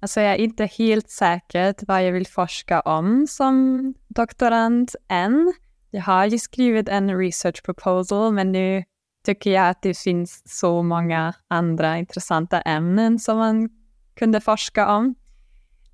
Alltså 0.00 0.20
jag 0.20 0.32
är 0.32 0.38
inte 0.38 0.66
helt 0.66 1.10
säker 1.10 1.74
vad 1.86 2.06
jag 2.06 2.12
vill 2.12 2.26
forska 2.26 2.80
om 2.80 3.26
som 3.26 3.94
doktorand 4.08 4.90
än. 5.08 5.52
Jag 5.90 6.02
har 6.02 6.26
ju 6.26 6.38
skrivit 6.38 6.88
en 6.88 7.18
research 7.18 7.62
proposal, 7.62 8.32
men 8.32 8.52
nu 8.52 8.84
tycker 9.24 9.50
jag 9.50 9.68
att 9.68 9.82
det 9.82 9.98
finns 9.98 10.42
så 10.44 10.82
många 10.82 11.34
andra 11.48 11.98
intressanta 11.98 12.60
ämnen 12.60 13.18
som 13.18 13.38
man 13.38 13.70
kunde 14.14 14.40
forska 14.40 14.96
om. 14.96 15.14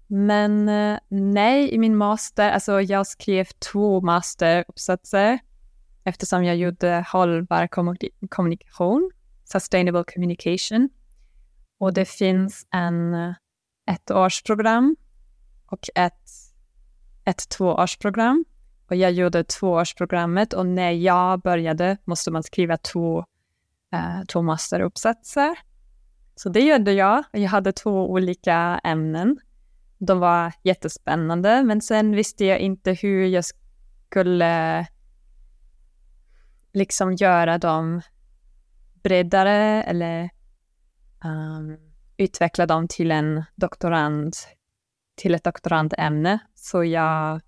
Men 0.07 0.69
eh, 0.69 0.99
nej, 1.09 1.75
i 1.75 1.79
min 1.79 1.97
master, 1.97 2.51
alltså 2.51 2.81
jag 2.81 3.07
skrev 3.07 3.45
två 3.45 4.01
masteruppsatser 4.01 5.39
eftersom 6.05 6.45
jag 6.45 6.57
gjorde 6.57 7.05
hållbar 7.09 7.69
kommunikation, 8.29 9.11
sustainable 9.45 10.05
communication. 10.15 10.89
Och 11.79 11.93
det 11.93 12.05
finns 12.05 12.67
en 12.71 13.15
eh, 13.15 13.35
ettårsprogram 13.87 14.97
och 15.67 15.89
ett, 15.95 16.31
ett 17.25 17.49
tvåårsprogram. 17.49 18.45
Och 18.89 18.97
jag 18.97 19.13
gjorde 19.13 19.45
tvåårsprogrammet 19.45 20.53
och 20.53 20.67
när 20.67 20.91
jag 20.91 21.41
började 21.41 21.97
måste 22.05 22.31
man 22.31 22.43
skriva 22.43 22.77
två, 22.77 23.19
eh, 23.93 24.25
två 24.29 24.43
masteruppsatser. 24.43 25.59
Så 26.37 26.49
det 26.49 26.61
gjorde 26.61 26.93
jag. 26.93 27.25
Jag 27.33 27.49
hade 27.49 27.73
två 27.73 28.11
olika 28.11 28.81
ämnen. 28.85 29.39
De 29.99 30.19
var 30.19 30.53
jättespännande, 30.63 31.63
men 31.65 31.81
sen 31.81 32.17
visste 32.17 32.45
jag 32.45 32.59
inte 32.59 32.93
hur 32.93 33.27
jag 33.27 33.45
skulle 34.11 34.87
liksom 36.73 37.13
göra 37.13 37.59
dem 37.59 38.03
bredare 39.03 39.83
eller 39.83 40.31
um, 41.25 41.79
utveckla 42.17 42.67
dem 42.67 42.89
till 42.89 43.11
en 43.11 43.45
doktorand, 43.55 44.35
till 45.17 45.35
ett 45.35 45.45
doktorandämne. 45.45 46.39
Så 46.55 46.85
jag 46.85 47.41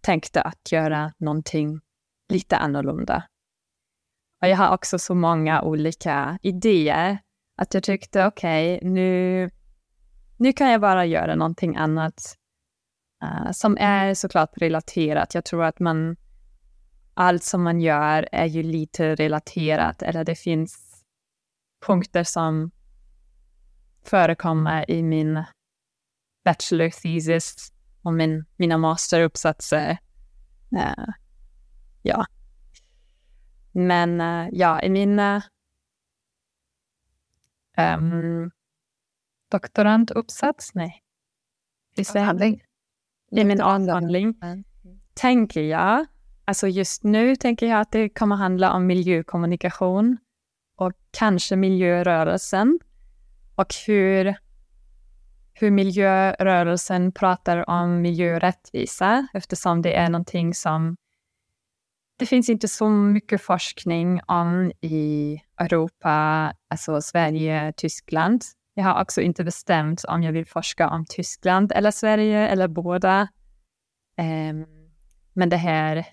tänkte 0.00 0.42
att 0.42 0.72
göra 0.72 1.12
någonting 1.18 1.80
lite 2.28 2.56
annorlunda. 2.56 3.24
Och 4.42 4.48
jag 4.48 4.56
har 4.56 4.74
också 4.74 4.98
så 4.98 5.14
många 5.14 5.62
olika 5.62 6.38
idéer 6.42 7.18
att 7.56 7.74
jag 7.74 7.82
tyckte 7.82 8.26
okej, 8.26 8.76
okay, 8.76 8.90
nu, 8.90 9.50
nu 10.38 10.52
kan 10.52 10.70
jag 10.70 10.80
bara 10.80 11.06
göra 11.06 11.34
någonting 11.34 11.76
annat 11.76 12.36
uh, 13.24 13.50
som 13.52 13.76
är 13.80 14.14
såklart 14.14 14.50
relaterat. 14.56 15.34
Jag 15.34 15.44
tror 15.44 15.64
att 15.64 15.80
man, 15.80 16.16
allt 17.14 17.44
som 17.44 17.62
man 17.62 17.80
gör 17.80 18.28
är 18.32 18.46
ju 18.46 18.62
lite 18.62 19.14
relaterat 19.14 20.02
eller 20.02 20.24
det 20.24 20.34
finns 20.34 21.04
punkter 21.86 22.24
som 22.24 22.70
förekommer 24.04 24.90
i 24.90 25.02
min 25.02 25.44
bachelor 26.44 26.90
thesis 26.90 27.72
och 28.02 28.12
min, 28.12 28.44
mina 28.56 28.78
masteruppsatser. 28.78 29.98
Uh, 30.72 31.08
ja. 32.02 32.26
Men 33.72 34.20
uh, 34.20 34.48
ja, 34.52 34.82
i 34.82 34.90
min 34.90 35.18
uh, 35.18 35.42
um, 37.78 38.50
doktoranduppsats, 39.48 40.74
nej. 40.74 41.02
Avhandling. 42.14 42.62
I 43.30 43.44
min 43.44 43.60
avhandling 43.60 44.34
tänker 45.14 45.62
jag, 45.62 46.06
alltså 46.44 46.68
just 46.68 47.04
nu 47.04 47.36
tänker 47.36 47.66
jag 47.66 47.80
att 47.80 47.92
det 47.92 48.08
kommer 48.08 48.36
handla 48.36 48.72
om 48.72 48.86
miljökommunikation 48.86 50.18
och 50.76 50.92
kanske 51.10 51.56
miljörörelsen 51.56 52.78
och 53.54 53.74
hur 53.86 54.34
hur 55.60 55.70
miljörörelsen 55.70 57.12
pratar 57.12 57.70
om 57.70 58.00
miljörättvisa 58.02 59.28
eftersom 59.34 59.82
det 59.82 59.96
är 59.96 60.10
någonting 60.10 60.54
som 60.54 60.96
det 62.18 62.26
finns 62.26 62.48
inte 62.48 62.68
så 62.68 62.88
mycket 62.88 63.42
forskning 63.42 64.20
om 64.26 64.72
i 64.80 65.40
Europa, 65.56 66.52
alltså 66.68 67.00
Sverige, 67.00 67.72
Tyskland. 67.76 68.42
Jag 68.78 68.84
har 68.84 69.02
också 69.02 69.20
inte 69.20 69.44
bestämt 69.44 70.04
om 70.04 70.22
jag 70.22 70.32
vill 70.32 70.46
forska 70.46 70.88
om 70.88 71.04
Tyskland 71.08 71.72
eller 71.72 71.90
Sverige 71.90 72.48
eller 72.48 72.68
båda. 72.68 73.28
Um, 74.18 74.66
men 75.32 75.48
det 75.48 75.56
här 75.56 76.06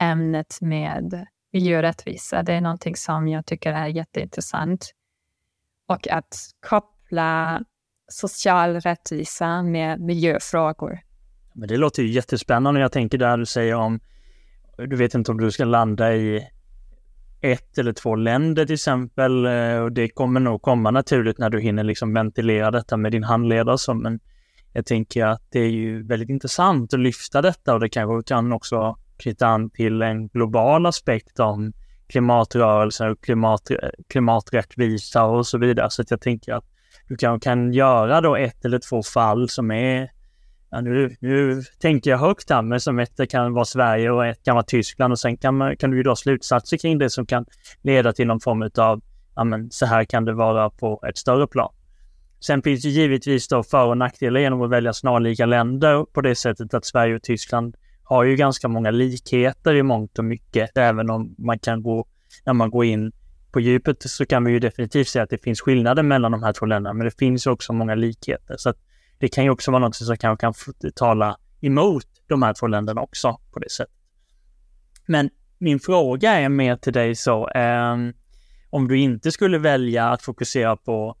ämnet 0.00 0.58
med 0.60 1.26
miljörättvisa, 1.52 2.42
det 2.42 2.52
är 2.52 2.60
någonting 2.60 2.96
som 2.96 3.28
jag 3.28 3.46
tycker 3.46 3.72
är 3.72 3.86
jätteintressant. 3.86 4.92
Och 5.86 6.08
att 6.08 6.34
koppla 6.68 7.60
social 8.08 8.80
rättvisa 8.80 9.62
med 9.62 10.00
miljöfrågor. 10.00 11.00
Men 11.54 11.68
det 11.68 11.76
låter 11.76 12.02
ju 12.02 12.08
jättespännande. 12.08 12.80
Jag 12.80 12.92
tänker 12.92 13.18
där 13.18 13.38
du 13.38 13.46
säger 13.46 13.74
om, 13.74 14.00
du 14.76 14.96
vet 14.96 15.14
inte 15.14 15.30
om 15.30 15.40
du 15.40 15.50
ska 15.50 15.64
landa 15.64 16.14
i 16.14 16.48
ett 17.42 17.78
eller 17.78 17.92
två 17.92 18.14
länder 18.16 18.66
till 18.66 18.74
exempel. 18.74 19.46
Eh, 19.46 19.78
och 19.78 19.92
det 19.92 20.08
kommer 20.08 20.40
nog 20.40 20.62
komma 20.62 20.90
naturligt 20.90 21.38
när 21.38 21.50
du 21.50 21.60
hinner 21.60 21.84
liksom 21.84 22.14
ventilera 22.14 22.70
detta 22.70 22.96
med 22.96 23.12
din 23.12 23.24
handledare. 23.24 23.78
Så, 23.78 23.94
men 23.94 24.20
jag 24.72 24.86
tänker 24.86 25.26
att 25.26 25.42
det 25.50 25.60
är 25.60 25.70
ju 25.70 26.06
väldigt 26.06 26.28
intressant 26.28 26.94
att 26.94 27.00
lyfta 27.00 27.42
detta 27.42 27.74
och 27.74 27.80
det 27.80 27.88
kanske 27.88 28.34
kan 28.34 28.52
också 28.52 28.96
knyta 29.16 29.46
an 29.46 29.70
till 29.70 30.02
en 30.02 30.28
global 30.28 30.86
aspekt 30.86 31.40
om 31.40 31.72
klimatrörelser 32.08 33.10
och 33.10 33.20
klimat, 33.20 33.70
klimaträttvisa 34.08 35.24
och 35.24 35.46
så 35.46 35.58
vidare. 35.58 35.90
Så 35.90 36.02
att 36.02 36.10
jag 36.10 36.20
tänker 36.20 36.54
att 36.54 36.64
du 37.08 37.16
kan, 37.16 37.40
kan 37.40 37.72
göra 37.72 38.20
då 38.20 38.36
ett 38.36 38.64
eller 38.64 38.78
två 38.78 39.02
fall 39.02 39.48
som 39.48 39.70
är 39.70 40.10
Ja, 40.74 40.80
nu, 40.80 41.16
nu 41.20 41.62
tänker 41.78 42.10
jag 42.10 42.18
högt 42.18 42.50
här, 42.50 42.62
men 42.62 42.80
som 42.80 42.98
ett 42.98 43.30
kan 43.30 43.52
vara 43.52 43.64
Sverige 43.64 44.10
och 44.10 44.26
ett 44.26 44.44
kan 44.44 44.54
vara 44.54 44.64
Tyskland 44.64 45.12
och 45.12 45.18
sen 45.18 45.36
kan, 45.36 45.56
man, 45.56 45.76
kan 45.76 45.90
du 45.90 46.02
dra 46.02 46.16
slutsatser 46.16 46.76
kring 46.76 46.98
det 46.98 47.10
som 47.10 47.26
kan 47.26 47.44
leda 47.82 48.12
till 48.12 48.26
någon 48.26 48.40
form 48.40 48.70
av, 48.76 49.02
ja 49.36 49.44
men 49.44 49.70
så 49.70 49.86
här 49.86 50.04
kan 50.04 50.24
det 50.24 50.32
vara 50.32 50.70
på 50.70 51.02
ett 51.08 51.18
större 51.18 51.46
plan. 51.46 51.72
Sen 52.40 52.62
finns 52.62 52.82
det 52.82 52.88
givetvis 52.88 53.48
då 53.48 53.62
för 53.62 53.86
och 53.86 53.98
nackdelar 53.98 54.40
genom 54.40 54.62
att 54.62 54.70
välja 54.70 54.92
snarlika 54.92 55.46
länder 55.46 56.04
på 56.12 56.20
det 56.20 56.34
sättet 56.34 56.74
att 56.74 56.84
Sverige 56.84 57.14
och 57.14 57.22
Tyskland 57.22 57.76
har 58.02 58.24
ju 58.24 58.36
ganska 58.36 58.68
många 58.68 58.90
likheter 58.90 59.74
i 59.74 59.82
mångt 59.82 60.18
och 60.18 60.24
mycket, 60.24 60.76
även 60.76 61.10
om 61.10 61.34
man 61.38 61.58
kan 61.58 61.82
gå, 61.82 62.06
när 62.44 62.52
man 62.52 62.70
går 62.70 62.84
in 62.84 63.12
på 63.52 63.60
djupet 63.60 64.02
så 64.02 64.26
kan 64.26 64.44
vi 64.44 64.52
ju 64.52 64.58
definitivt 64.58 65.08
säga 65.08 65.22
att 65.22 65.30
det 65.30 65.42
finns 65.42 65.60
skillnader 65.60 66.02
mellan 66.02 66.32
de 66.32 66.42
här 66.42 66.52
två 66.52 66.66
länderna, 66.66 66.94
men 66.94 67.04
det 67.04 67.18
finns 67.18 67.46
också 67.46 67.72
många 67.72 67.94
likheter. 67.94 68.56
Så 68.58 68.72
det 69.22 69.28
kan 69.28 69.44
ju 69.44 69.50
också 69.50 69.70
vara 69.70 69.80
något 69.80 69.94
som 69.94 70.16
kanske 70.16 70.40
kan 70.40 70.54
tala 70.94 71.36
emot 71.60 72.06
de 72.28 72.42
här 72.42 72.54
två 72.54 72.66
länderna 72.66 73.00
också 73.00 73.40
på 73.52 73.58
det 73.58 73.70
sättet. 73.70 73.94
Men 75.06 75.30
min 75.58 75.80
fråga 75.80 76.30
är 76.32 76.48
mer 76.48 76.76
till 76.76 76.92
dig 76.92 77.14
så, 77.14 77.48
eh, 77.48 77.96
om 78.70 78.88
du 78.88 78.98
inte 78.98 79.32
skulle 79.32 79.58
välja 79.58 80.08
att 80.08 80.22
fokusera 80.22 80.76
på 80.76 81.16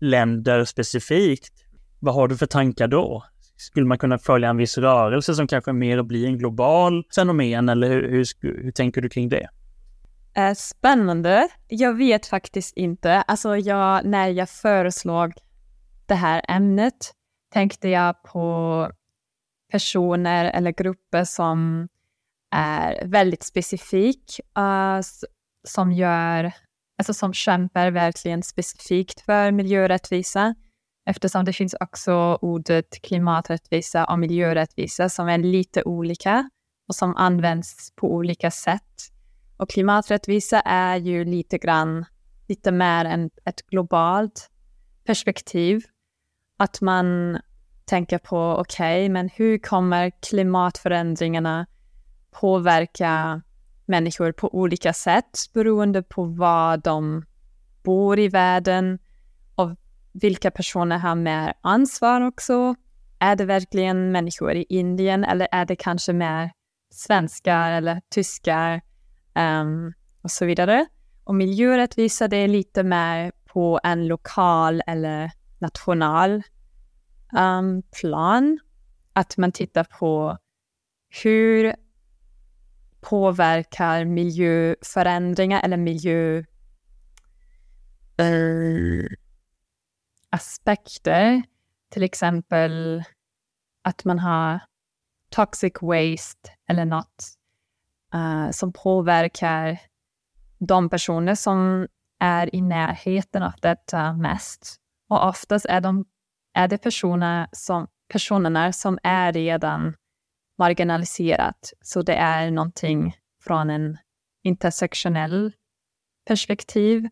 länder 0.00 0.64
specifikt, 0.64 1.52
vad 2.00 2.14
har 2.14 2.28
du 2.28 2.36
för 2.36 2.46
tankar 2.46 2.88
då? 2.88 3.24
Skulle 3.56 3.86
man 3.86 3.98
kunna 3.98 4.18
följa 4.18 4.48
en 4.48 4.56
viss 4.56 4.78
rörelse 4.78 5.34
som 5.34 5.46
kanske 5.46 5.72
mer 5.72 6.02
blir 6.02 6.26
en 6.26 6.38
global 6.38 7.04
fenomen 7.14 7.68
eller 7.68 7.88
hur, 7.88 8.10
hur, 8.10 8.62
hur 8.62 8.72
tänker 8.72 9.00
du 9.00 9.08
kring 9.08 9.28
det? 9.28 9.48
Eh, 10.36 10.54
spännande. 10.54 11.48
Jag 11.68 11.94
vet 11.94 12.26
faktiskt 12.26 12.76
inte. 12.76 13.22
Alltså 13.22 13.56
jag, 13.56 14.04
när 14.04 14.28
jag 14.28 14.48
föreslog 14.48 15.32
det 16.08 16.14
här 16.14 16.42
ämnet 16.48 17.12
tänkte 17.52 17.88
jag 17.88 18.22
på 18.22 18.90
personer 19.72 20.44
eller 20.44 20.72
grupper 20.72 21.24
som 21.24 21.88
är 22.50 23.06
väldigt 23.06 23.42
specifik, 23.42 24.40
uh, 24.58 25.00
som 25.68 25.92
gör, 25.92 26.52
alltså 26.98 27.14
som 27.14 27.32
kämpar 27.32 27.90
verkligen 27.90 28.42
specifikt 28.42 29.20
för 29.20 29.50
miljörättvisa. 29.50 30.54
Eftersom 31.06 31.44
det 31.44 31.52
finns 31.52 31.74
också 31.80 32.38
ordet 32.40 33.02
klimaträttvisa 33.02 34.04
och 34.04 34.18
miljörättvisa 34.18 35.08
som 35.08 35.28
är 35.28 35.38
lite 35.38 35.82
olika 35.82 36.50
och 36.88 36.94
som 36.94 37.16
används 37.16 37.92
på 37.96 38.14
olika 38.14 38.50
sätt. 38.50 39.10
Och 39.56 39.70
klimaträttvisa 39.70 40.60
är 40.60 40.96
ju 40.96 41.24
lite 41.24 41.58
grann, 41.58 42.04
lite 42.48 42.72
mer 42.72 43.04
än 43.04 43.30
ett 43.44 43.66
globalt 43.66 44.50
perspektiv. 45.04 45.82
Att 46.56 46.80
man 46.80 47.38
tänker 47.84 48.18
på, 48.18 48.38
okej, 48.38 49.04
okay, 49.04 49.08
men 49.08 49.28
hur 49.28 49.58
kommer 49.58 50.10
klimatförändringarna 50.10 51.66
påverka 52.30 53.42
människor 53.86 54.32
på 54.32 54.54
olika 54.54 54.92
sätt 54.92 55.38
beroende 55.52 56.02
på 56.02 56.24
var 56.24 56.76
de 56.76 57.24
bor 57.82 58.18
i 58.18 58.28
världen 58.28 58.98
och 59.54 59.70
vilka 60.12 60.50
personer 60.50 60.98
har 60.98 61.14
mer 61.14 61.54
ansvar 61.60 62.20
också. 62.20 62.74
Är 63.18 63.36
det 63.36 63.44
verkligen 63.44 64.12
människor 64.12 64.52
i 64.52 64.66
Indien 64.68 65.24
eller 65.24 65.48
är 65.52 65.64
det 65.64 65.76
kanske 65.76 66.12
mer 66.12 66.50
svenskar 66.90 67.72
eller 67.72 68.00
tyskar 68.10 68.80
um, 69.34 69.92
och 70.22 70.30
så 70.30 70.46
vidare. 70.46 70.86
Och 71.24 71.34
miljörättvisa, 71.34 72.28
det 72.28 72.36
är 72.36 72.48
lite 72.48 72.82
mer 72.82 73.32
på 73.44 73.80
en 73.82 74.06
lokal 74.06 74.82
eller 74.86 75.30
national 75.58 76.42
um, 77.32 77.38
ehm, 77.38 77.82
plan. 78.00 78.58
Att 79.12 79.36
man 79.36 79.52
tittar 79.52 79.84
på 79.84 80.38
hur 81.22 81.74
påverkar 83.00 84.04
miljöförändringar 84.04 85.62
eller 85.64 85.76
miljö 85.76 86.44
uh, 88.20 89.06
aspekter, 90.30 91.42
till 91.90 92.02
exempel 92.02 93.04
att 93.82 94.04
man 94.04 94.18
har 94.18 94.60
toxic 95.30 95.72
waste 95.80 96.50
eller 96.68 96.84
något 96.84 97.24
uh, 98.14 98.50
som 98.50 98.72
påverkar 98.72 99.80
de 100.58 100.90
personer 100.90 101.34
som 101.34 101.88
är 102.18 102.54
i 102.54 102.60
närheten 102.60 103.42
av 103.42 103.52
detta 103.60 104.12
mest. 104.12 104.80
Och 105.08 105.28
oftast 105.28 105.66
är, 105.66 105.80
de, 105.80 106.04
är 106.54 106.68
det 106.68 106.78
personer 106.78 107.46
som, 107.52 107.86
personerna 108.08 108.72
som 108.72 108.98
är 109.02 109.32
redan 109.32 109.94
marginaliserat. 110.58 111.72
Så 111.80 112.02
det 112.02 112.14
är 112.14 112.50
någonting 112.50 113.16
från 113.42 113.70
en 113.70 113.98
intersektionell 114.42 115.52
perspektiv. 116.26 117.08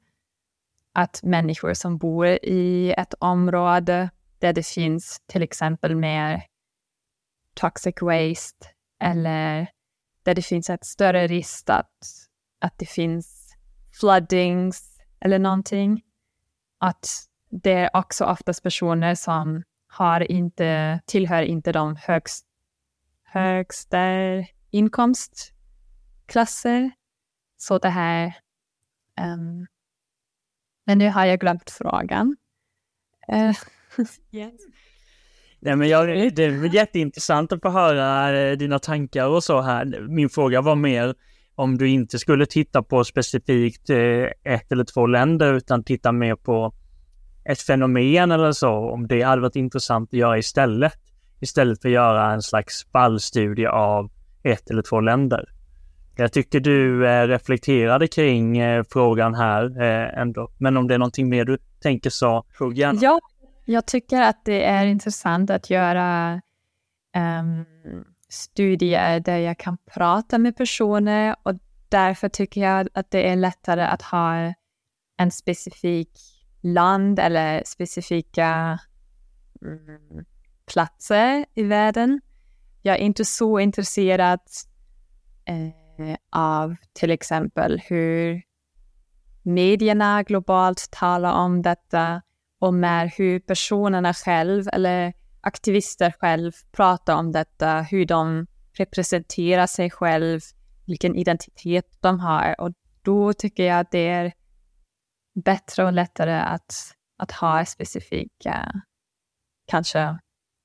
Att 0.95 1.23
människor 1.23 1.75
som 1.75 1.99
bor 1.99 2.27
i 2.27 2.95
ett 2.99 3.15
område 3.19 4.11
där 4.39 4.53
det 4.53 4.67
finns 4.67 5.21
till 5.27 5.43
exempel 5.43 5.97
mer 5.97 6.43
toxic 7.55 7.95
waste 8.01 8.67
eller 9.01 9.67
där 10.23 10.35
det 10.35 10.43
finns 10.43 10.71
ett 10.71 10.85
större 10.85 11.27
risk 11.27 11.71
att, 11.71 11.97
att 12.61 12.79
det 12.79 12.87
finns 12.87 13.57
floodings 14.01 14.99
eller 15.21 15.39
någonting. 15.39 16.03
Att 16.79 17.09
det 17.53 17.73
är 17.73 17.97
också 17.97 18.25
oftast 18.25 18.63
personer 18.63 19.15
som 19.15 19.63
har 19.87 20.33
inte, 20.33 21.01
tillhör 21.07 21.43
inte 21.43 21.73
de 21.73 21.97
högst, 21.97 22.47
högsta 23.25 23.99
inkomstklasser. 24.71 26.91
Så 27.57 27.79
det 27.79 27.89
här... 27.89 28.27
Um, 29.21 29.67
men 30.87 30.99
nu 30.99 31.11
har 31.11 31.25
jag 31.25 31.41
glömt 31.41 31.71
frågan. 31.71 32.37
Uh, 33.33 33.53
yes. 34.31 34.61
Nej, 35.59 35.77
men 35.77 35.89
jag, 35.89 36.35
det 36.35 36.45
är 36.45 36.75
jätteintressant 36.75 37.53
att 37.53 37.63
få 37.63 37.69
höra 37.69 38.39
eh, 38.39 38.57
dina 38.57 38.79
tankar 38.79 39.27
och 39.27 39.45
så 39.45 39.61
här. 39.61 40.07
Min 40.09 40.29
fråga 40.29 40.61
var 40.61 40.77
mer 40.77 41.15
om 41.55 41.79
du 41.79 41.89
inte 41.89 42.19
skulle 42.19 42.47
titta 42.47 42.83
på 42.83 43.05
specifikt 43.05 43.91
eh, 43.91 44.27
ett 44.45 44.73
eller 44.73 44.85
två 44.85 45.07
länder 45.07 45.55
utan 45.55 45.85
titta 45.85 46.13
mer 46.13 46.37
på 46.37 46.75
ett 47.45 47.61
fenomen 47.61 48.31
eller 48.31 48.53
så, 48.53 48.71
om 48.71 49.07
det 49.07 49.23
hade 49.23 49.43
varit 49.43 49.57
intressant 49.57 50.09
att 50.09 50.19
göra 50.19 50.39
istället. 50.39 50.93
Istället 51.41 51.83
för 51.83 51.89
att 51.89 51.93
göra 51.93 52.33
en 52.33 52.43
slags 52.43 52.87
fallstudie 52.93 53.67
av 53.67 54.11
ett 54.43 54.71
eller 54.71 54.83
två 54.83 55.01
länder. 55.01 55.49
Jag 56.17 56.33
tycker 56.33 56.61
du 56.61 57.09
eh, 57.09 57.27
reflekterade 57.27 58.09
kring 58.09 58.59
eh, 58.59 58.85
frågan 58.91 59.35
här 59.35 59.83
eh, 59.83 60.21
ändå. 60.21 60.51
Men 60.59 60.77
om 60.77 60.89
det 60.89 60.95
är 60.95 60.99
någonting 60.99 61.29
mer 61.29 61.45
du 61.45 61.59
tänker 61.81 62.11
så, 62.11 62.45
hugg 62.59 62.79
gärna. 62.79 62.99
Ja, 63.03 63.21
jag 63.65 63.87
tycker 63.87 64.23
att 64.23 64.45
det 64.45 64.65
är 64.65 64.87
intressant 64.87 65.51
att 65.51 65.71
göra 65.71 66.41
um, 67.17 67.65
studier 68.29 69.21
där 69.21 69.39
jag 69.39 69.59
kan 69.59 69.79
prata 69.95 70.39
med 70.39 70.57
personer 70.57 71.37
och 71.43 71.55
därför 71.89 72.29
tycker 72.29 72.61
jag 72.61 72.89
att 72.95 73.11
det 73.11 73.29
är 73.29 73.37
lättare 73.37 73.83
att 73.83 74.03
ha 74.03 74.55
en 75.17 75.31
specifik 75.31 76.11
land 76.63 77.19
eller 77.19 77.63
specifika 77.67 78.79
mm, 79.63 80.25
platser 80.67 81.45
i 81.55 81.63
världen. 81.63 82.21
Jag 82.83 82.95
är 82.95 83.01
inte 83.01 83.25
så 83.25 83.59
intresserad 83.59 84.41
eh, 85.45 85.67
eh, 86.09 86.17
av 86.31 86.77
till 86.93 87.11
exempel 87.11 87.83
hur 87.85 88.43
medierna 89.43 90.23
globalt 90.23 90.89
talar 90.91 91.33
om 91.33 91.63
detta 91.63 92.23
och 92.59 92.75
med 92.75 93.11
hur 93.17 93.41
personerna 93.41 94.15
själv 94.15 94.69
eller 94.73 95.13
aktivister 95.41 96.15
själv 96.21 96.53
pratar 96.73 97.17
om 97.17 97.33
detta, 97.33 97.81
hur 97.81 98.07
de 98.07 98.47
representerar 98.73 99.67
sig 99.67 99.91
själv, 99.91 100.41
vilken 100.87 101.17
identitet 101.17 101.87
de 102.01 102.21
har. 102.21 102.61
Och 102.61 102.73
då 103.03 103.33
tycker 103.33 103.65
jag 103.65 103.81
att 103.81 103.91
det 103.91 104.09
är 104.09 104.33
bättre 105.35 105.85
och 105.85 105.93
lättare 105.93 106.41
att, 106.41 106.75
att 107.19 107.33
ha 107.33 107.65
specifika, 107.65 108.83
kanske, 109.67 110.19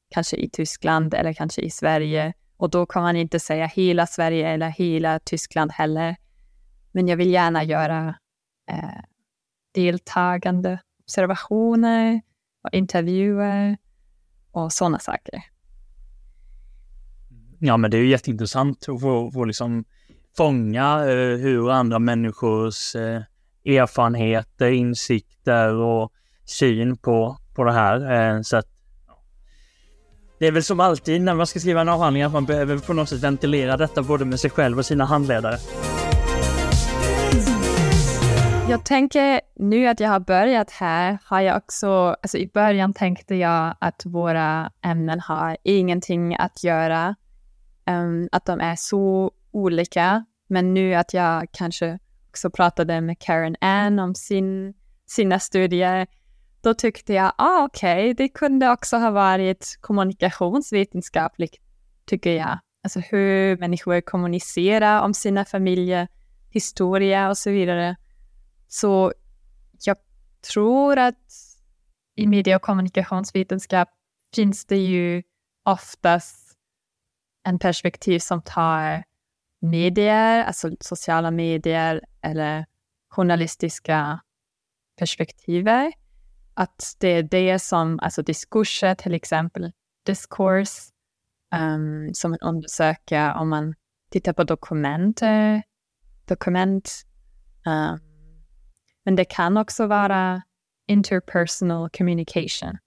kanske 0.09 0.37
i 0.37 0.49
Tyskland 0.49 1.13
eller 1.13 1.33
kanske 1.33 1.61
i 1.61 1.69
Sverige. 1.69 2.33
Och 2.57 2.69
då 2.69 2.85
kan 2.85 3.03
man 3.03 3.15
inte 3.15 3.39
säga 3.39 3.65
hela 3.65 4.07
Sverige 4.07 4.49
eller 4.49 4.69
hela 4.69 5.19
Tyskland 5.19 5.71
heller. 5.71 6.15
Men 6.91 7.07
jag 7.07 7.17
vill 7.17 7.31
gärna 7.31 7.63
göra 7.63 8.15
eh, 8.71 9.01
deltagande 9.73 10.79
observationer 11.03 12.21
och 12.63 12.73
intervjuer 12.73 13.77
och 14.51 14.73
sådana 14.73 14.99
saker. 14.99 15.43
Ja, 17.59 17.77
men 17.77 17.91
det 17.91 17.97
är 17.97 18.01
ju 18.01 18.09
jätteintressant 18.09 18.89
att 18.89 19.01
få, 19.01 19.31
få 19.31 19.45
liksom 19.45 19.85
fånga 20.37 20.99
eh, 20.99 21.37
hur 21.37 21.71
andra 21.71 21.99
människors 21.99 22.95
eh, 22.95 23.21
erfarenheter, 23.67 24.71
insikter 24.71 25.73
och 25.73 26.11
syn 26.45 26.97
på, 26.97 27.37
på 27.55 27.63
det 27.63 27.71
här. 27.71 28.11
Eh, 28.35 28.41
så 28.41 28.57
att, 28.57 28.65
det 30.39 30.47
är 30.47 30.51
väl 30.51 30.63
som 30.63 30.79
alltid 30.79 31.21
när 31.21 31.33
man 31.33 31.47
ska 31.47 31.59
skriva 31.59 31.81
en 31.81 31.89
avhandling 31.89 32.23
att 32.23 32.33
man 32.33 32.45
behöver 32.45 32.77
på 32.77 32.93
något 32.93 33.09
sätt 33.09 33.23
ventilera 33.23 33.77
detta 33.77 34.01
både 34.01 34.25
med 34.25 34.39
sig 34.39 34.49
själv 34.49 34.77
och 34.77 34.85
sina 34.85 35.05
handledare. 35.05 35.57
Jag 38.69 38.85
tänker 38.85 39.41
nu 39.55 39.87
att 39.87 39.99
jag 39.99 40.09
har 40.09 40.19
börjat 40.19 40.71
här, 40.71 41.17
har 41.25 41.41
jag 41.41 41.57
också, 41.57 41.87
alltså 42.21 42.37
i 42.37 42.49
början 42.53 42.93
tänkte 42.93 43.35
jag 43.35 43.75
att 43.79 44.05
våra 44.05 44.71
ämnen 44.81 45.19
har 45.19 45.57
ingenting 45.63 46.35
att 46.35 46.63
göra, 46.63 47.15
um, 47.89 48.29
att 48.31 48.45
de 48.45 48.59
är 48.59 48.75
så 48.75 49.31
olika. 49.51 50.25
Men 50.47 50.73
nu 50.73 50.95
att 50.95 51.13
jag 51.13 51.47
kanske 51.51 51.99
också 52.37 52.49
pratade 52.49 53.01
med 53.01 53.19
Karen 53.19 53.55
Ann 53.61 53.99
om 53.99 54.15
sin, 54.15 54.73
sina 55.05 55.39
studier, 55.39 56.07
då 56.61 56.73
tyckte 56.73 57.13
jag, 57.13 57.33
ah, 57.37 57.63
okej, 57.63 58.11
okay, 58.11 58.13
det 58.13 58.29
kunde 58.29 58.71
också 58.71 58.97
ha 58.97 59.11
varit 59.11 59.77
kommunikationsvetenskapligt, 59.81 61.55
tycker 62.05 62.31
jag. 62.31 62.59
Alltså 62.83 62.99
hur 62.99 63.57
människor 63.57 64.01
kommunicerar 64.01 65.01
om 65.01 65.13
sina 65.13 65.45
familjer, 65.45 66.07
historia 66.49 67.29
och 67.29 67.37
så 67.37 67.49
vidare. 67.49 67.95
Så 68.67 69.13
jag 69.85 69.97
tror 70.53 70.97
att 70.97 71.15
i 72.15 72.27
media 72.27 72.55
och 72.55 72.61
kommunikationsvetenskap 72.61 73.89
finns 74.35 74.65
det 74.65 74.77
ju 74.77 75.23
oftast 75.65 76.57
en 77.43 77.59
perspektiv 77.59 78.19
som 78.19 78.41
tar 78.41 79.03
medier, 79.59 80.43
alltså 80.43 80.71
sociala 80.79 81.31
medier 81.31 82.01
eller 82.21 82.65
journalistiska 83.09 84.19
perspektiver. 84.99 85.93
Att 86.53 86.95
det 86.99 87.07
är 87.07 87.23
det 87.23 87.59
som, 87.59 87.99
alltså 87.99 88.21
diskurser 88.21 88.95
till 88.95 89.13
exempel, 89.13 89.71
discourse 90.05 90.81
um, 91.55 92.13
som 92.13 92.31
man 92.31 92.39
undersöker 92.39 93.33
om 93.33 93.49
man 93.49 93.75
tittar 94.11 94.33
på 94.33 94.43
dokumenter, 94.43 95.63
dokument, 96.25 97.07
Uh, 97.67 97.95
men 99.05 99.15
det 99.15 99.25
kan 99.25 99.57
också 99.57 99.87
vara 99.87 100.41
interpersonal 100.87 101.89
communication. 101.89 102.77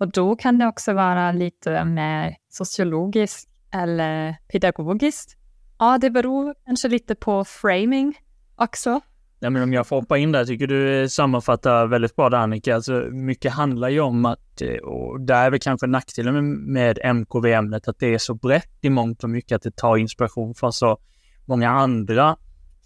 Och 0.00 0.12
då 0.12 0.36
kan 0.36 0.58
det 0.58 0.66
också 0.66 0.92
vara 0.92 1.32
lite 1.32 1.84
mer 1.84 2.36
sociologiskt 2.48 3.50
eller 3.72 4.36
pedagogiskt. 4.48 5.36
Ja, 5.82 5.98
det 5.98 6.10
beror 6.10 6.54
kanske 6.66 6.88
lite 6.88 7.14
på 7.14 7.44
framing 7.44 8.18
också. 8.56 9.00
Ja, 9.40 9.50
men 9.50 9.62
om 9.62 9.72
jag 9.72 9.86
får 9.86 9.96
hoppa 9.96 10.18
in 10.18 10.32
där, 10.32 10.44
tycker 10.44 10.66
du 10.66 11.02
eh, 11.02 11.08
sammanfattar 11.08 11.86
väldigt 11.86 12.16
bra 12.16 12.30
där 12.30 12.38
Annika. 12.38 12.74
Alltså, 12.74 12.92
mycket 13.10 13.52
handlar 13.52 13.88
ju 13.88 14.00
om 14.00 14.24
att, 14.24 14.60
eh, 14.60 14.76
och 14.76 15.20
där 15.20 15.46
är 15.46 15.50
väl 15.50 15.60
kanske 15.60 15.86
nackdelen 15.86 16.54
med 16.72 16.98
MKV-ämnet, 17.04 17.88
att 17.88 17.98
det 17.98 18.14
är 18.14 18.18
så 18.18 18.34
brett 18.34 18.78
i 18.80 18.90
mångt 18.90 19.24
och 19.24 19.30
mycket, 19.30 19.56
att 19.56 19.62
det 19.62 19.76
tar 19.76 19.96
inspiration 19.96 20.54
från 20.54 20.72
så 20.72 20.98
många 21.44 21.70
andra 21.70 22.36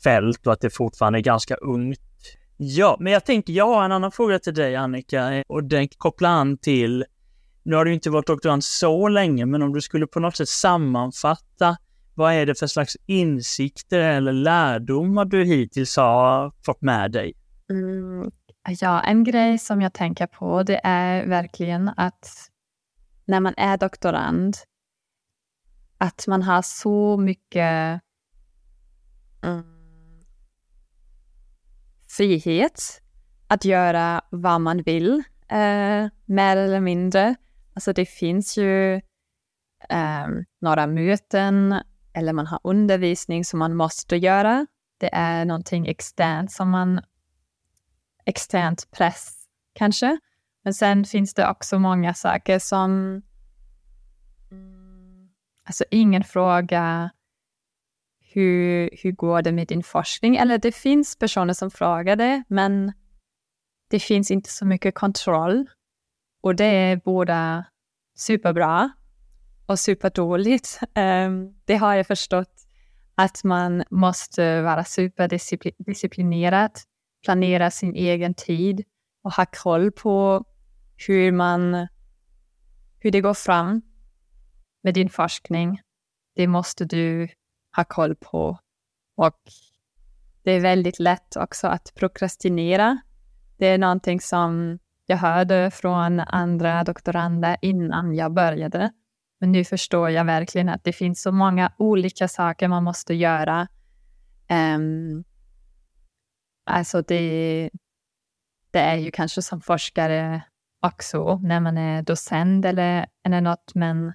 fält 0.05 0.47
och 0.47 0.53
att 0.53 0.61
det 0.61 0.71
fortfarande 0.71 1.19
är 1.19 1.23
ganska 1.23 1.55
ungt 1.55 2.01
Ja, 2.57 2.97
men 3.01 3.13
jag 3.13 3.25
tänker, 3.25 3.53
jag 3.53 3.67
har 3.67 3.85
en 3.85 3.93
annan 3.93 4.13
fråga 4.13 4.39
till 4.39 4.55
dig 4.55 4.77
Annika 4.77 5.35
eh, 5.35 5.43
och 5.49 5.65
den 5.65 5.89
kopplar 5.89 6.31
an 6.31 6.59
till, 6.59 7.05
nu 7.63 7.77
har 7.77 7.85
du 7.85 7.95
inte 7.95 8.11
varit 8.11 8.27
doktorand 8.27 8.65
så 8.65 9.09
länge, 9.09 9.47
men 9.47 9.63
om 9.63 9.73
du 9.73 9.81
skulle 9.81 10.07
på 10.07 10.21
något 10.21 10.37
sätt 10.37 10.49
sammanfatta, 10.49 11.77
vad 12.16 12.35
är 12.35 12.46
det 12.46 12.55
för 12.55 12.66
slags 12.66 12.96
insikter 13.07 14.00
eller 14.00 14.33
lärdomar 14.33 15.24
du 15.24 15.44
hittills 15.44 15.96
har 15.96 16.52
fått 16.66 16.83
med 16.83 17.12
dig? 17.12 17.35
Mm, 17.70 18.31
ja, 18.81 19.00
en 19.00 19.24
grej 19.24 19.59
som 19.59 19.83
jag 19.83 19.92
tänker 19.92 20.26
på, 20.26 20.62
det 20.62 20.81
är 20.85 21.26
verkligen 21.26 21.90
att 21.96 22.29
när 23.24 23.40
man 23.40 23.55
är 23.57 23.76
doktorand, 23.76 24.57
att 25.98 26.24
man 26.26 26.42
har 26.42 26.62
så 26.62 27.16
mycket 27.16 28.00
mm, 29.42 29.64
frihet 32.09 33.02
att 33.48 33.64
göra 33.64 34.20
vad 34.31 34.61
man 34.61 34.83
vill, 34.83 35.22
eh, 35.48 36.09
mer 36.24 36.57
eller 36.57 36.81
mindre. 36.81 37.35
Alltså 37.74 37.92
det 37.92 38.07
finns 38.07 38.59
ju 38.59 38.94
eh, 39.88 40.26
några 40.61 40.87
möten 40.87 41.74
eller 42.16 42.33
man 42.33 42.46
har 42.46 42.61
undervisning 42.64 43.44
som 43.44 43.59
man 43.59 43.76
måste 43.76 44.16
göra. 44.16 44.66
Det 44.98 45.11
är 45.12 45.44
någonting 45.44 45.87
externt 45.87 46.52
som 46.52 46.70
man, 46.70 47.00
externt 48.24 48.90
press 48.90 49.48
kanske. 49.72 50.18
Men 50.64 50.74
sen 50.74 51.05
finns 51.05 51.35
det 51.35 51.48
också 51.48 51.79
många 51.79 52.14
saker 52.14 52.59
som, 52.59 53.22
alltså 55.64 55.85
ingen 55.90 56.24
fråga 56.24 57.11
hur, 58.20 58.90
hur 59.02 59.12
går 59.12 59.42
det 59.42 59.52
med 59.52 59.68
din 59.68 59.83
forskning? 59.83 60.37
Eller 60.37 60.59
det 60.59 60.72
finns 60.72 61.16
personer 61.16 61.55
som 61.55 61.70
frågar 61.70 62.16
det, 62.16 62.42
men 62.48 62.92
det 63.90 64.00
finns 64.00 64.31
inte 64.31 64.50
så 64.50 64.66
mycket 64.66 64.94
kontroll. 64.94 65.66
Och 66.40 66.57
det 66.57 66.64
är 66.64 66.96
båda 66.96 67.64
superbra 68.14 68.90
och 69.66 69.79
superdåligt. 69.79 70.81
Ehm, 70.94 71.55
det 71.64 71.76
har 71.76 71.94
jag 71.94 72.07
förstått 72.07 72.66
att 73.14 73.44
man 73.44 73.85
måste 73.90 74.62
vara 74.62 74.85
superdisciplinerad, 74.85 76.70
planera 77.24 77.70
sin 77.70 77.94
egen 77.94 78.35
tid 78.35 78.85
och 79.22 79.33
ha 79.33 79.46
koll 79.62 79.92
på 79.92 80.44
hur 81.09 81.33
man, 81.33 81.88
hur 82.98 83.11
det 83.11 83.20
går 83.20 83.35
fram 83.35 83.83
med 84.83 84.94
din 84.94 85.11
forskning. 85.11 85.81
Det 86.35 86.46
måste 86.46 86.85
du 86.85 87.29
ha 87.76 87.85
koll 87.85 88.16
på. 88.16 88.59
Och 89.16 89.40
det 90.42 90.50
är 90.50 90.61
väldigt 90.61 90.98
lätt 90.98 91.37
också 91.37 91.66
att 91.66 91.92
prokrastinera. 91.94 92.98
Det 93.57 93.66
är 93.66 93.79
någonting 93.79 94.20
som 94.20 94.79
jag 95.07 95.16
hörde 95.16 95.70
från 95.70 96.20
andra 96.20 96.85
doktorander 96.85 97.57
innan 97.62 98.14
jag 98.14 98.33
började. 98.35 98.90
Men 99.40 99.53
nu 99.53 99.64
förstår 99.64 100.11
jag 100.11 100.25
verkligen 100.25 100.68
att 100.68 100.85
det 100.85 100.92
finns 100.92 101.22
så 101.22 101.33
många 101.33 101.72
olika 101.79 102.29
saker 102.29 102.68
man 102.68 102.85
måste 102.85 103.14
göra. 103.14 103.68
Um, 104.51 105.25
alltså 106.70 107.03
det, 107.03 107.70
det 108.70 108.79
är 108.79 108.96
ju 108.96 109.11
kanske 109.11 109.42
som 109.42 109.61
forskare 109.61 110.42
också 110.87 111.38
när 111.38 111.61
man 111.61 111.79
är 111.79 112.03
docent 112.03 112.64
eller, 112.64 113.07
eller 113.27 113.40
något, 113.40 113.75
men 113.75 114.12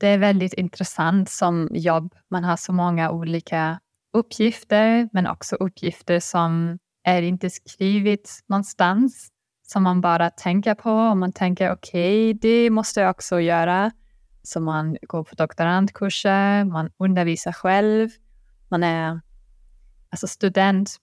det 0.00 0.06
är 0.08 0.18
väldigt 0.18 0.52
intressant 0.52 1.30
som 1.30 1.68
jobb. 1.72 2.14
Man 2.30 2.44
har 2.44 2.56
så 2.56 2.72
många 2.72 3.10
olika 3.10 3.80
uppgifter, 4.12 5.08
men 5.12 5.26
också 5.26 5.56
uppgifter 5.56 6.20
som 6.20 6.78
är 7.04 7.22
inte 7.22 7.50
skrivit 7.50 8.40
någonstans, 8.46 9.28
som 9.70 9.82
man 9.82 10.00
bara 10.00 10.30
tänker 10.30 10.74
på 10.74 10.92
och 10.92 11.16
man 11.16 11.32
tänker 11.32 11.72
okej, 11.72 12.30
okay, 12.30 12.32
det 12.32 12.70
måste 12.70 13.00
jag 13.00 13.10
också 13.10 13.40
göra. 13.40 13.90
Så 14.42 14.60
man 14.60 14.96
går 15.02 15.24
på 15.24 15.34
doktorandkurser, 15.34 16.64
man 16.64 16.90
undervisar 16.96 17.52
själv, 17.52 18.08
man 18.68 18.82
är 18.82 19.20
alltså 20.10 20.26
student 20.26 20.96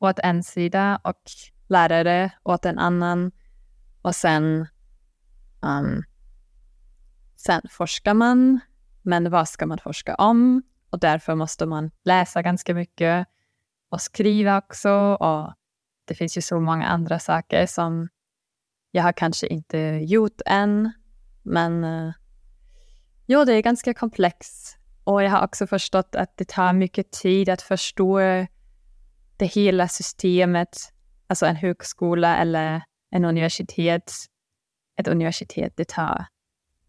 åt 0.00 0.18
en 0.18 0.42
sida 0.42 1.00
och 1.04 1.22
lärare 1.68 2.30
åt 2.42 2.64
en 2.64 2.78
annan. 2.78 3.32
Och 4.02 4.14
sen 4.14 4.66
um, 5.60 6.02
Sen 7.36 7.62
forskar 7.70 8.14
man, 8.14 8.60
men 9.02 9.30
vad 9.30 9.48
ska 9.48 9.66
man 9.66 9.78
forska 9.78 10.14
om? 10.14 10.62
och 10.90 10.98
därför 10.98 11.34
måste 11.34 11.66
man 11.66 11.90
läsa 12.04 12.42
ganska 12.42 12.74
mycket 12.74 13.26
och 13.90 14.00
skriva 14.00 14.58
också. 14.58 14.90
Och 15.20 15.52
det 16.08 16.14
finns 16.14 16.36
ju 16.36 16.42
så 16.42 16.60
många 16.60 16.86
andra 16.86 17.18
saker 17.18 17.66
som 17.66 18.08
jag 18.90 19.02
har 19.02 19.12
kanske 19.12 19.46
inte 19.46 19.78
gjort 20.02 20.40
än. 20.46 20.92
Men 21.42 21.84
eh, 21.84 22.12
ja, 23.26 23.44
det 23.44 23.52
är 23.52 23.62
ganska 23.62 23.94
komplext. 23.94 24.78
Och 25.04 25.22
jag 25.22 25.30
har 25.30 25.44
också 25.44 25.66
förstått 25.66 26.14
att 26.14 26.36
det 26.36 26.48
tar 26.48 26.72
mycket 26.72 27.12
tid 27.12 27.48
att 27.48 27.62
förstå 27.62 28.18
det 29.36 29.46
hela 29.46 29.88
systemet, 29.88 30.92
alltså 31.26 31.46
en 31.46 31.56
högskola 31.56 32.36
eller 32.36 32.82
en 33.10 33.24
universitet. 33.24 34.12
Ett 34.96 35.08
universitet, 35.08 35.72
det 35.76 35.88
tar 35.88 36.26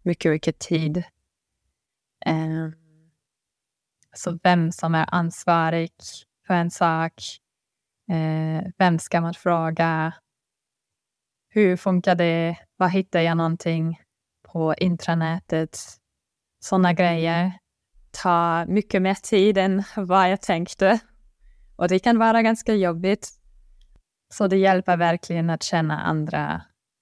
mycket, 0.04 0.32
mycket 0.32 0.60
tid. 0.60 1.04
Um, 2.26 2.76
så 4.14 4.40
vem 4.44 4.72
som 4.72 4.96
är 4.96 5.06
ansvarig 5.16 5.92
för 6.48 6.54
en 6.54 6.72
sak, 6.72 7.14
Eh, 8.10 8.64
vem 8.78 9.00
ska 9.00 9.22
man 9.22 9.34
fråga, 9.34 10.14
hur 11.50 11.78
funkar 11.78 12.16
det, 12.16 12.58
var 12.78 12.88
hittar 12.88 13.20
jag 13.20 13.38
någonting 13.38 14.00
på 14.42 14.76
intranätet, 14.78 15.80
sådana 16.60 16.94
grejer 16.94 17.54
tar 18.12 18.66
mycket 18.66 19.02
mer 19.02 19.14
tid 19.14 19.58
än 19.58 19.84
vad 19.96 20.32
jag 20.32 20.42
tänkte. 20.42 21.00
Och 21.76 21.88
det 21.88 22.00
kan 22.00 22.20
vara 22.20 22.42
ganska 22.42 22.76
jobbigt. 22.76 23.30
Så 24.34 24.48
det 24.48 24.58
hjälper 24.58 24.98
verkligen 24.98 25.50
att 25.50 25.64
känna 25.64 26.00
andra, 26.00 26.62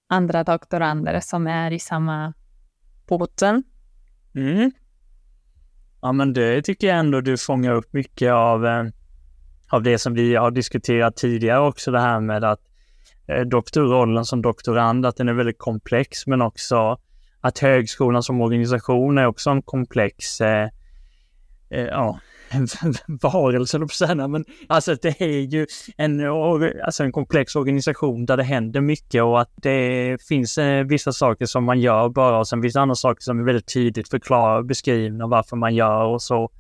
andra 0.09 0.43
doktorander 0.43 1.19
som 1.19 1.47
är 1.47 1.71
i 1.71 1.79
samma 1.79 2.33
båten. 3.07 3.63
Mm. 4.35 4.71
Ja, 6.01 6.11
men 6.11 6.33
det 6.33 6.61
tycker 6.61 6.87
jag 6.87 6.99
ändå 6.99 7.21
du 7.21 7.37
fångar 7.37 7.73
upp 7.73 7.93
mycket 7.93 8.31
av, 8.31 8.65
eh, 8.65 8.83
av 9.69 9.83
det 9.83 9.99
som 9.99 10.13
vi 10.13 10.35
har 10.35 10.51
diskuterat 10.51 11.15
tidigare 11.15 11.59
också, 11.59 11.91
det 11.91 11.99
här 11.99 12.19
med 12.19 12.43
att 12.43 12.59
eh, 13.27 13.41
doktorrollen 13.41 14.25
som 14.25 14.41
doktorand, 14.41 15.05
att 15.05 15.15
den 15.15 15.29
är 15.29 15.33
väldigt 15.33 15.59
komplex, 15.59 16.27
men 16.27 16.41
också 16.41 16.97
att 17.41 17.59
högskolan 17.59 18.23
som 18.23 18.41
organisation 18.41 19.17
är 19.17 19.25
också 19.25 19.49
en 19.49 19.61
komplex 19.61 20.41
eh, 20.41 20.69
eh, 21.69 21.85
ja, 21.85 22.19
varelse, 23.21 23.79
på 23.79 23.87
säga, 23.87 24.27
men 24.27 24.45
alltså 24.67 24.95
det 24.95 25.21
är 25.21 25.39
ju 25.39 25.67
en, 25.97 26.21
alltså 26.83 27.03
en 27.03 27.11
komplex 27.11 27.55
organisation 27.55 28.25
där 28.25 28.37
det 28.37 28.43
händer 28.43 28.81
mycket 28.81 29.23
och 29.23 29.41
att 29.41 29.51
det 29.55 30.17
finns 30.27 30.57
eh, 30.57 30.83
vissa 30.83 31.13
saker 31.13 31.45
som 31.45 31.63
man 31.63 31.79
gör 31.79 32.09
bara 32.09 32.39
och 32.39 32.47
sen 32.47 32.61
finns 32.61 32.73
det 32.73 32.81
andra 32.81 32.95
saker 32.95 33.21
som 33.21 33.39
är 33.39 33.43
väldigt 33.43 33.73
tydligt 33.73 34.09
förklarade 34.09 34.59
och 34.59 34.65
beskrivna 34.65 35.27
varför 35.27 35.55
man 35.55 35.75
gör 35.75 36.03
och 36.03 36.21
så. 36.21 36.51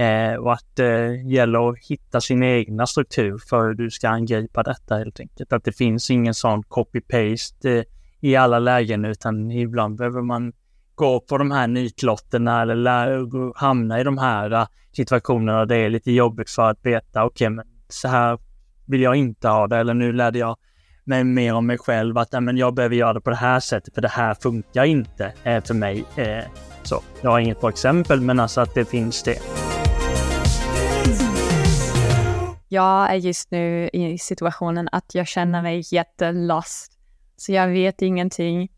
Eh, 0.00 0.34
och 0.34 0.52
att 0.52 0.76
det 0.76 1.06
eh, 1.06 1.26
gäller 1.28 1.70
att 1.70 1.78
hitta 1.78 2.20
sin 2.20 2.42
egna 2.42 2.86
struktur 2.86 3.38
för 3.48 3.66
hur 3.66 3.74
du 3.74 3.90
ska 3.90 4.08
angripa 4.08 4.62
detta 4.62 4.96
helt 4.96 5.20
enkelt. 5.20 5.52
Att 5.52 5.64
det 5.64 5.72
finns 5.72 6.10
ingen 6.10 6.34
sån 6.34 6.62
copy-paste 6.62 7.78
eh, 7.78 7.84
i 8.20 8.36
alla 8.36 8.58
lägen 8.58 9.04
utan 9.04 9.50
ibland 9.50 9.96
behöver 9.96 10.22
man 10.22 10.52
gå 10.94 11.20
på 11.20 11.38
de 11.38 11.50
här 11.50 11.66
nitlotterna 11.66 12.62
eller 12.62 13.58
hamna 13.58 14.00
i 14.00 14.04
de 14.04 14.18
här 14.18 14.50
eh, 14.50 14.66
situationerna 14.92 15.64
det 15.64 15.76
är 15.76 15.90
lite 15.90 16.12
jobbigt 16.12 16.50
för 16.50 16.70
att 16.70 16.78
veta, 16.82 17.24
okej, 17.24 17.46
okay, 17.46 17.56
men 17.56 17.64
så 17.88 18.08
här 18.08 18.38
vill 18.86 19.00
jag 19.00 19.16
inte 19.16 19.48
ha 19.48 19.66
det 19.66 19.76
eller 19.76 19.94
nu 19.94 20.12
lärde 20.12 20.38
jag 20.38 20.56
mig 21.04 21.24
mer 21.24 21.54
om 21.54 21.66
mig 21.66 21.78
själv 21.78 22.18
att 22.18 22.42
men 22.42 22.56
jag 22.56 22.74
behöver 22.74 22.96
göra 22.96 23.12
det 23.12 23.20
på 23.20 23.30
det 23.30 23.36
här 23.36 23.60
sättet 23.60 23.94
för 23.94 24.02
det 24.02 24.08
här 24.08 24.34
funkar 24.34 24.84
inte 24.84 25.32
eh, 25.44 25.64
för 25.64 25.74
mig. 25.74 26.04
Eh, 26.16 26.44
så 26.82 27.02
jag 27.22 27.30
har 27.30 27.38
inget 27.38 27.60
bra 27.60 27.70
exempel, 27.70 28.20
men 28.20 28.40
alltså 28.40 28.60
att 28.60 28.74
det 28.74 28.84
finns 28.84 29.22
det. 29.22 29.69
Jag 32.72 33.10
är 33.10 33.14
just 33.14 33.50
nu 33.50 33.90
i 33.92 34.18
situationen 34.18 34.88
att 34.92 35.14
jag 35.14 35.26
känner 35.26 35.62
mig 35.62 35.82
jättelost. 35.90 36.98
Så 37.36 37.52
jag 37.52 37.68
vet 37.68 38.02
ingenting. 38.02 38.68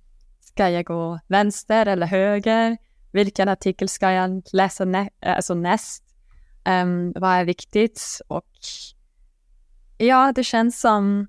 Ska 0.40 0.68
jag 0.68 0.84
gå 0.84 1.20
vänster 1.26 1.86
eller 1.86 2.06
höger? 2.06 2.76
Vilken 3.10 3.48
artikel 3.48 3.88
ska 3.88 4.10
jag 4.10 4.42
läsa 4.52 4.84
nä 4.84 5.10
alltså 5.20 5.54
näst? 5.54 6.04
Um, 6.64 7.12
vad 7.16 7.30
är 7.30 7.44
viktigt? 7.44 8.20
Och 8.28 8.50
ja, 9.98 10.32
det 10.34 10.44
känns 10.44 10.80
som... 10.80 11.26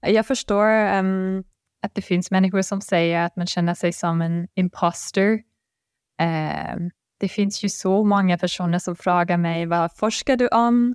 Jag 0.00 0.26
förstår 0.26 0.98
um, 0.98 1.44
att 1.82 1.94
det 1.94 2.02
finns 2.02 2.30
människor 2.30 2.62
som 2.62 2.80
säger 2.80 3.20
att 3.20 3.36
man 3.36 3.46
känner 3.46 3.74
sig 3.74 3.92
som 3.92 4.22
en 4.22 4.48
imposter. 4.54 5.32
Um, 6.22 6.90
det 7.18 7.28
finns 7.28 7.64
ju 7.64 7.68
så 7.68 8.04
många 8.04 8.38
personer 8.38 8.78
som 8.78 8.96
frågar 8.96 9.36
mig 9.36 9.66
vad 9.66 9.96
forskar 9.96 10.36
du 10.36 10.48
om? 10.48 10.94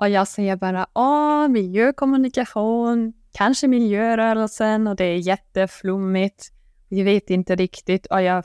Och 0.00 0.08
jag 0.08 0.28
säger 0.28 0.56
bara, 0.56 0.86
åh, 0.94 1.48
miljökommunikation, 1.48 3.12
kanske 3.32 3.68
miljörörelsen 3.68 4.86
och 4.86 4.96
det 4.96 5.04
är 5.04 5.16
jätteflummigt 5.16 6.52
jag 6.88 7.04
vet 7.04 7.30
inte 7.30 7.56
riktigt 7.56 8.06
och 8.06 8.22
jag 8.22 8.44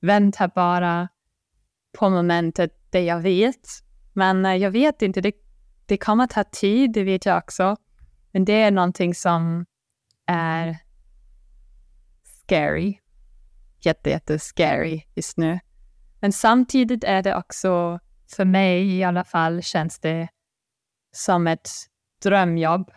väntar 0.00 0.50
bara 0.54 1.08
på 1.98 2.10
momentet 2.10 2.70
där 2.90 3.00
jag 3.00 3.20
vet. 3.20 3.68
Men 4.12 4.46
eh, 4.46 4.56
jag 4.56 4.70
vet 4.70 5.02
inte, 5.02 5.20
det, 5.20 5.32
det 5.86 5.96
kommer 5.96 6.26
ta 6.26 6.44
tid, 6.44 6.92
det 6.92 7.04
vet 7.04 7.26
jag 7.26 7.38
också. 7.38 7.76
Men 8.32 8.44
det 8.44 8.62
är 8.62 8.70
någonting 8.70 9.14
som 9.14 9.66
är 10.26 10.76
scary. 12.22 12.98
Jätte, 13.80 14.10
jätte 14.10 14.38
scary 14.38 15.02
just 15.14 15.36
nu. 15.36 15.58
Men 16.20 16.32
samtidigt 16.32 17.04
är 17.04 17.22
det 17.22 17.36
också, 17.36 18.00
för 18.36 18.44
mig 18.44 18.96
i 18.96 19.04
alla 19.04 19.24
fall, 19.24 19.62
känns 19.62 19.98
det 19.98 20.28
som 21.18 21.46
ett 21.46 21.70
drömjobb. 22.22 22.90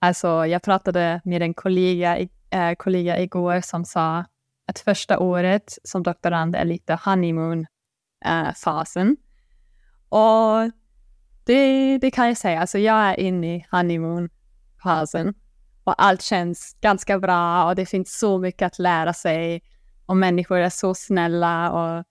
Alltså, 0.00 0.46
jag 0.46 0.62
pratade 0.62 1.20
med 1.24 1.42
en 1.42 1.54
kollega 1.54 2.18
äh, 2.54 2.74
kollega 2.74 3.20
igår 3.20 3.60
som 3.60 3.84
sa 3.84 4.24
att 4.66 4.78
första 4.78 5.18
året 5.18 5.78
som 5.84 6.02
doktorand 6.02 6.56
är 6.56 6.64
lite 6.64 6.98
honeymoon-fasen. 7.04 9.06
Eh, 9.06 9.12
äh, 9.12 9.16
och 10.08 10.70
det, 11.44 11.98
det 11.98 12.10
kan 12.10 12.28
jag 12.28 12.36
säga, 12.36 12.60
alltså 12.60 12.78
jag 12.78 12.96
är 12.96 13.20
inne 13.20 13.56
i 13.56 13.66
honeymoon-fasen 13.70 15.34
och 15.84 16.02
allt 16.02 16.22
känns 16.22 16.76
ganska 16.80 17.18
bra 17.18 17.64
och 17.64 17.74
det 17.74 17.86
finns 17.86 18.18
så 18.18 18.38
mycket 18.38 18.66
att 18.66 18.78
lära 18.78 19.12
sig 19.12 19.62
och 20.06 20.16
människor 20.16 20.58
är 20.58 20.70
så 20.70 20.94
snälla 20.94 21.72
och 21.72 22.04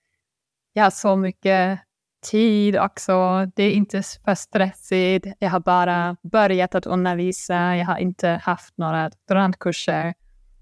jag 0.73 0.83
har 0.83 0.91
så 0.91 1.15
mycket 1.15 1.79
tid 2.23 2.77
också. 2.77 3.45
Det 3.55 3.63
är 3.63 3.71
inte 3.71 4.03
för 4.25 4.35
stressigt. 4.35 5.27
Jag 5.39 5.49
har 5.49 5.59
bara 5.59 6.17
börjat 6.21 6.75
att 6.75 6.85
undervisa. 6.85 7.75
Jag 7.75 7.85
har 7.85 7.97
inte 7.97 8.29
haft 8.43 8.77
några 8.77 9.09
doktorandkurser. 9.09 10.13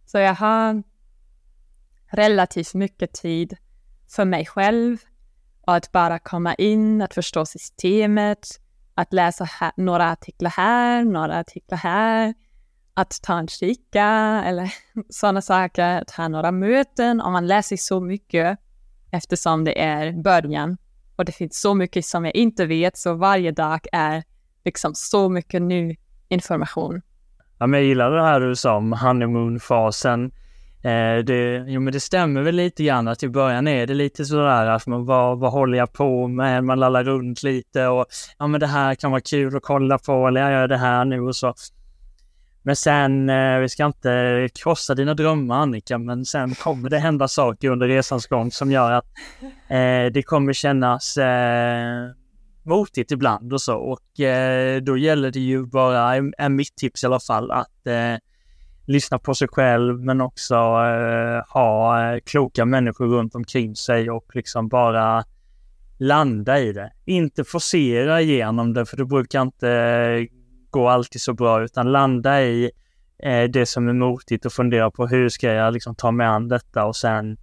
Så 0.06 0.18
jag 0.18 0.36
har 0.36 0.84
relativt 2.12 2.74
mycket 2.74 3.14
tid 3.14 3.58
för 4.16 4.26
mig 4.26 4.46
själv 4.46 4.98
och 5.62 5.76
att 5.76 5.92
bara 5.92 6.20
komma 6.20 6.56
in, 6.56 7.02
att 7.02 7.14
förstå 7.14 7.46
systemet, 7.46 8.48
att 8.96 9.14
läsa 9.14 9.44
här, 9.44 9.72
några 9.78 10.12
artiklar 10.12 10.52
här, 10.52 11.04
några 11.04 11.40
artiklar 11.40 11.78
här, 11.78 12.34
att 12.94 13.22
ta 13.22 13.40
en 13.40 13.48
kika 13.48 14.08
eller 14.46 14.74
sådana 15.10 15.42
saker, 15.42 16.02
att 16.02 16.12
ha 16.12 16.28
några 16.28 16.52
möten 16.52 17.22
Om 17.22 17.34
man 17.34 17.48
läser 17.48 17.78
så 17.78 18.00
mycket 18.00 18.60
eftersom 19.12 19.64
det 19.64 19.82
är 19.82 20.12
början 20.12 20.78
och 21.16 21.26
det 21.26 21.32
finns 21.32 21.62
så 21.62 21.74
mycket 21.74 22.06
som 22.06 22.26
jag 22.26 22.36
inte 22.36 22.66
vet 22.66 22.98
så 22.98 23.14
varje 23.14 23.52
dag 23.52 23.80
är 23.92 24.24
liksom 24.66 24.96
så 24.96 25.30
mycket 25.30 25.62
ny 25.62 25.96
information. 26.30 27.02
Ja, 27.60 27.68
men 27.68 27.80
jag 27.80 27.88
gillar 27.88 28.12
det 28.12 28.24
här 28.24 28.40
du 28.40 28.56
sa 28.56 28.76
om 28.76 28.94
honeymoon-fasen. 28.94 30.32
Eh, 30.84 31.24
det, 31.26 31.64
jo, 31.68 31.82
men 31.82 31.94
det 31.94 32.00
stämmer 32.00 32.42
väl 32.42 32.56
lite 32.56 32.84
grann 32.84 33.08
att 33.08 33.24
i 33.24 33.30
början 33.30 33.68
är 33.68 33.88
det 33.88 33.94
lite 33.94 34.26
sådär 34.26 34.66
att 34.66 34.88
man, 34.88 35.06
vad, 35.06 35.40
vad 35.40 35.52
håller 35.52 35.78
jag 35.78 35.94
på 35.94 36.28
med? 36.28 36.64
Man 36.64 36.80
lallar 36.80 37.04
runt 37.04 37.44
lite 37.44 37.88
och 37.88 38.06
ja, 38.40 38.48
men 38.48 38.60
det 38.60 38.68
här 38.68 38.96
kan 38.96 39.12
vara 39.12 39.22
kul 39.22 39.56
att 39.56 39.64
kolla 39.64 39.98
på 39.98 40.28
eller 40.28 40.42
jag 40.42 40.52
gör 40.52 40.68
det 40.68 40.78
här 40.78 41.06
nu 41.06 41.22
och 41.22 41.36
så. 41.36 41.54
Men 42.64 42.76
sen, 42.76 43.30
eh, 43.30 43.60
vi 43.60 43.70
ska 43.70 43.86
inte 43.86 44.50
krossa 44.56 44.96
dina 44.96 45.14
drömmar 45.14 45.60
Annika, 45.60 45.98
men 45.98 46.26
sen 46.26 46.56
kommer 46.56 46.90
det 46.90 47.00
hända 47.00 47.28
saker 47.28 47.70
under 47.70 47.88
resans 47.88 48.28
gång 48.28 48.52
som 48.52 48.72
gör 48.72 48.92
att 48.92 49.06
eh, 49.68 50.14
det 50.14 50.24
kommer 50.26 50.54
kännas 50.54 51.18
eh, 51.18 52.12
motigt 52.64 53.12
ibland 53.12 53.54
och 53.54 53.62
så 53.62 53.78
och 53.78 54.20
eh, 54.20 54.82
då 54.82 54.98
gäller 54.98 55.32
det 55.32 55.40
ju 55.40 55.66
bara, 55.66 56.16
är 56.16 56.50
mitt 56.50 56.76
tips 56.76 57.04
i 57.04 57.08
alla 57.08 57.20
fall, 57.20 57.52
att 57.52 57.88
eh, 57.88 58.16
lyssna 58.88 59.20
på 59.20 59.36
sig 59.36 59.48
själv 59.48 60.00
men 60.00 60.22
också 60.22 60.56
eh, 60.56 61.54
ha 61.54 62.04
eh, 62.14 62.20
kloka 62.26 62.66
människor 62.66 63.08
runt 63.08 63.36
omkring 63.36 63.76
sig 63.76 64.10
och 64.12 64.26
liksom 64.34 64.68
bara 64.68 65.24
landa 66.00 66.60
i 66.60 66.74
det. 66.74 66.92
Inte 67.06 67.44
forcera 67.44 68.22
igenom 68.22 68.74
det 68.74 68.86
för 68.86 68.98
det 68.98 69.06
brukar 69.06 69.42
inte 69.42 69.70
eh, 69.70 70.41
eh, 70.76 70.80
gå 70.80 70.90
alltid 70.90 71.22
så 71.22 71.34
bra 71.34 71.64
utan 71.64 71.92
landa 71.92 72.44
i 72.44 72.72
eh, 73.24 73.44
det 73.44 73.66
som 73.66 73.88
är 73.88 73.94
motigt 73.94 74.46
och 74.46 74.54
fundera 74.54 74.92
på 74.92 75.08
hur 75.08 75.30
ska 75.30 75.54
jag 75.54 75.74
liksom 75.74 75.96
ta 75.96 76.12
mig 76.12 76.28
an 76.28 76.48
detta 76.48 76.86
och 76.86 76.96
sen 76.96 77.38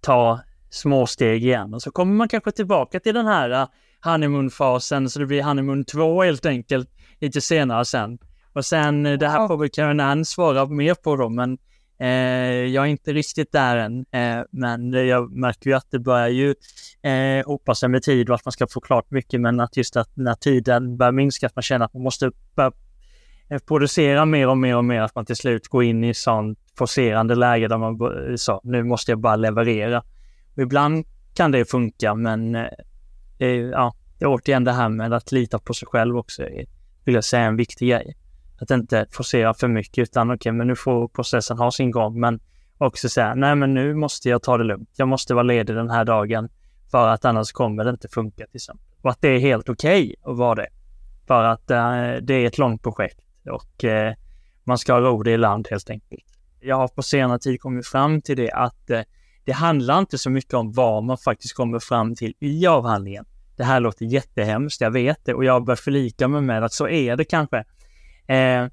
ta 0.00 0.40
små 0.70 1.06
steg 1.06 1.44
igen. 1.44 1.74
Och 1.74 1.82
så 1.82 1.90
kommer 1.90 2.14
man 2.14 2.28
kanske 2.28 2.52
tillbaka 2.52 3.00
till 3.00 3.14
den 3.14 3.26
här 3.26 3.50
uh, 3.50 3.68
honeymoon-fasen, 4.04 5.10
så 5.10 5.18
det 5.18 5.26
blir 5.26 5.42
honeymoon 5.42 5.84
2 5.84 6.22
helt 6.22 6.46
enkelt, 6.46 6.90
lite 7.18 7.40
senare 7.40 7.84
sen. 7.84 8.18
Och 8.52 8.64
sen, 8.64 9.06
uh, 9.06 9.18
det 9.18 9.28
här 9.28 9.48
får 9.48 9.56
väl 9.56 9.70
Karen 9.70 10.00
Ann 10.00 10.24
svara 10.24 10.66
mer 10.66 10.94
på 10.94 11.16
då, 11.16 11.28
men 11.28 11.58
eh, 11.98 12.08
jag 12.74 12.84
är 12.84 12.88
inte 12.88 13.12
riktigt 13.12 13.52
där 13.52 13.76
än. 13.76 14.06
Eh, 14.10 14.44
men 14.50 14.92
jag 14.92 15.32
märker 15.32 15.70
ju 15.70 15.76
att 15.76 15.90
det 15.90 15.98
börjar 15.98 16.28
ju 16.28 16.54
eh, 17.02 17.46
hopa 17.46 17.74
sig 17.74 17.88
med 17.88 18.02
tid 18.02 18.28
och 18.28 18.34
att 18.34 18.44
man 18.44 18.52
ska 18.52 18.66
få 18.66 18.80
klart 18.80 19.10
mycket, 19.10 19.40
men 19.40 19.60
att 19.60 19.76
just 19.76 19.96
att 19.96 20.16
när 20.16 20.34
tiden 20.34 20.96
börjar 20.96 21.12
minska, 21.12 21.46
att 21.46 21.56
man 21.56 21.62
känner 21.62 21.84
att 21.84 21.94
man 21.94 22.02
måste 22.02 22.30
börja 22.54 22.72
eh, 23.50 23.58
producera 23.58 24.24
mer 24.24 24.48
och 24.48 24.58
mer 24.58 24.76
och 24.76 24.84
mer, 24.84 25.00
att 25.00 25.14
man 25.14 25.26
till 25.26 25.36
slut 25.36 25.68
går 25.68 25.84
in 25.84 26.04
i 26.04 26.14
sånt 26.14 26.58
forcerande 26.78 27.34
läge 27.34 27.68
där 27.68 27.78
man 27.78 27.98
sa, 28.38 28.60
nu 28.64 28.84
måste 28.84 29.12
jag 29.12 29.20
bara 29.20 29.36
leverera. 29.36 30.02
Och 30.56 30.62
ibland 30.62 31.04
kan 31.34 31.50
det 31.50 31.64
funka, 31.64 32.14
men 32.14 32.54
eh, 32.54 32.66
eh, 33.38 33.48
ja, 33.48 33.94
det 34.18 34.24
är 34.24 34.28
återigen 34.28 34.64
det 34.64 34.72
här 34.72 34.88
med 34.88 35.12
att 35.12 35.32
lita 35.32 35.58
på 35.58 35.74
sig 35.74 35.88
själv 35.88 36.16
också, 36.16 36.42
eh, 36.42 36.66
vill 37.04 37.14
jag 37.14 37.24
säga, 37.24 37.42
en 37.42 37.56
viktig 37.56 37.88
grej. 37.88 38.16
Att 38.60 38.70
inte 38.70 39.06
forcera 39.10 39.54
för 39.54 39.68
mycket, 39.68 40.02
utan 40.02 40.30
okej, 40.30 40.36
okay, 40.36 40.52
men 40.52 40.66
nu 40.66 40.76
får 40.76 41.08
processen 41.08 41.58
ha 41.58 41.70
sin 41.70 41.90
gång, 41.90 42.20
men 42.20 42.40
också 42.78 43.08
säga, 43.08 43.34
nej 43.34 43.54
men 43.54 43.74
nu 43.74 43.94
måste 43.94 44.28
jag 44.28 44.42
ta 44.42 44.58
det 44.58 44.64
lugnt. 44.64 44.90
Jag 44.96 45.08
måste 45.08 45.34
vara 45.34 45.42
ledig 45.42 45.76
den 45.76 45.90
här 45.90 46.04
dagen 46.04 46.48
för 46.90 47.08
att 47.08 47.24
annars 47.24 47.52
kommer 47.52 47.84
det 47.84 47.90
inte 47.90 48.08
funka 48.08 48.46
till 48.46 48.56
exempel. 48.56 48.86
Och 49.02 49.10
att 49.10 49.20
det 49.20 49.28
är 49.28 49.38
helt 49.38 49.68
okej 49.68 50.02
okay 50.02 50.32
att 50.32 50.38
vara 50.38 50.54
det. 50.54 50.68
För 51.26 51.44
att 51.44 51.70
äh, 51.70 52.22
det 52.22 52.34
är 52.34 52.46
ett 52.46 52.58
långt 52.58 52.82
projekt 52.82 53.20
och 53.50 53.84
äh, 53.84 54.14
man 54.64 54.78
ska 54.78 55.00
ro 55.00 55.22
det 55.22 55.30
i 55.30 55.36
land 55.36 55.68
helt 55.70 55.90
enkelt. 55.90 56.24
Jag 56.60 56.76
har 56.76 56.88
på 56.88 57.02
senare 57.02 57.38
tid 57.38 57.60
kommit 57.60 57.86
fram 57.86 58.20
till 58.20 58.36
det 58.36 58.50
att 58.50 58.90
äh, 58.90 59.00
det 59.44 59.52
handlar 59.52 59.98
inte 59.98 60.18
så 60.18 60.30
mycket 60.30 60.54
om 60.54 60.72
vad 60.72 61.04
man 61.04 61.18
faktiskt 61.18 61.54
kommer 61.54 61.78
fram 61.78 62.14
till 62.14 62.34
i 62.40 62.66
avhandlingen. 62.66 63.24
Det 63.56 63.64
här 63.64 63.80
låter 63.80 64.04
jättehemskt, 64.04 64.80
jag 64.80 64.90
vet 64.90 65.24
det 65.24 65.34
och 65.34 65.44
jag 65.44 65.64
börjar 65.64 65.76
förlika 65.76 66.28
mig 66.28 66.40
med 66.40 66.64
att 66.64 66.72
så 66.72 66.88
är 66.88 67.16
det 67.16 67.24
kanske. 67.24 67.64
Eh, 68.28 68.68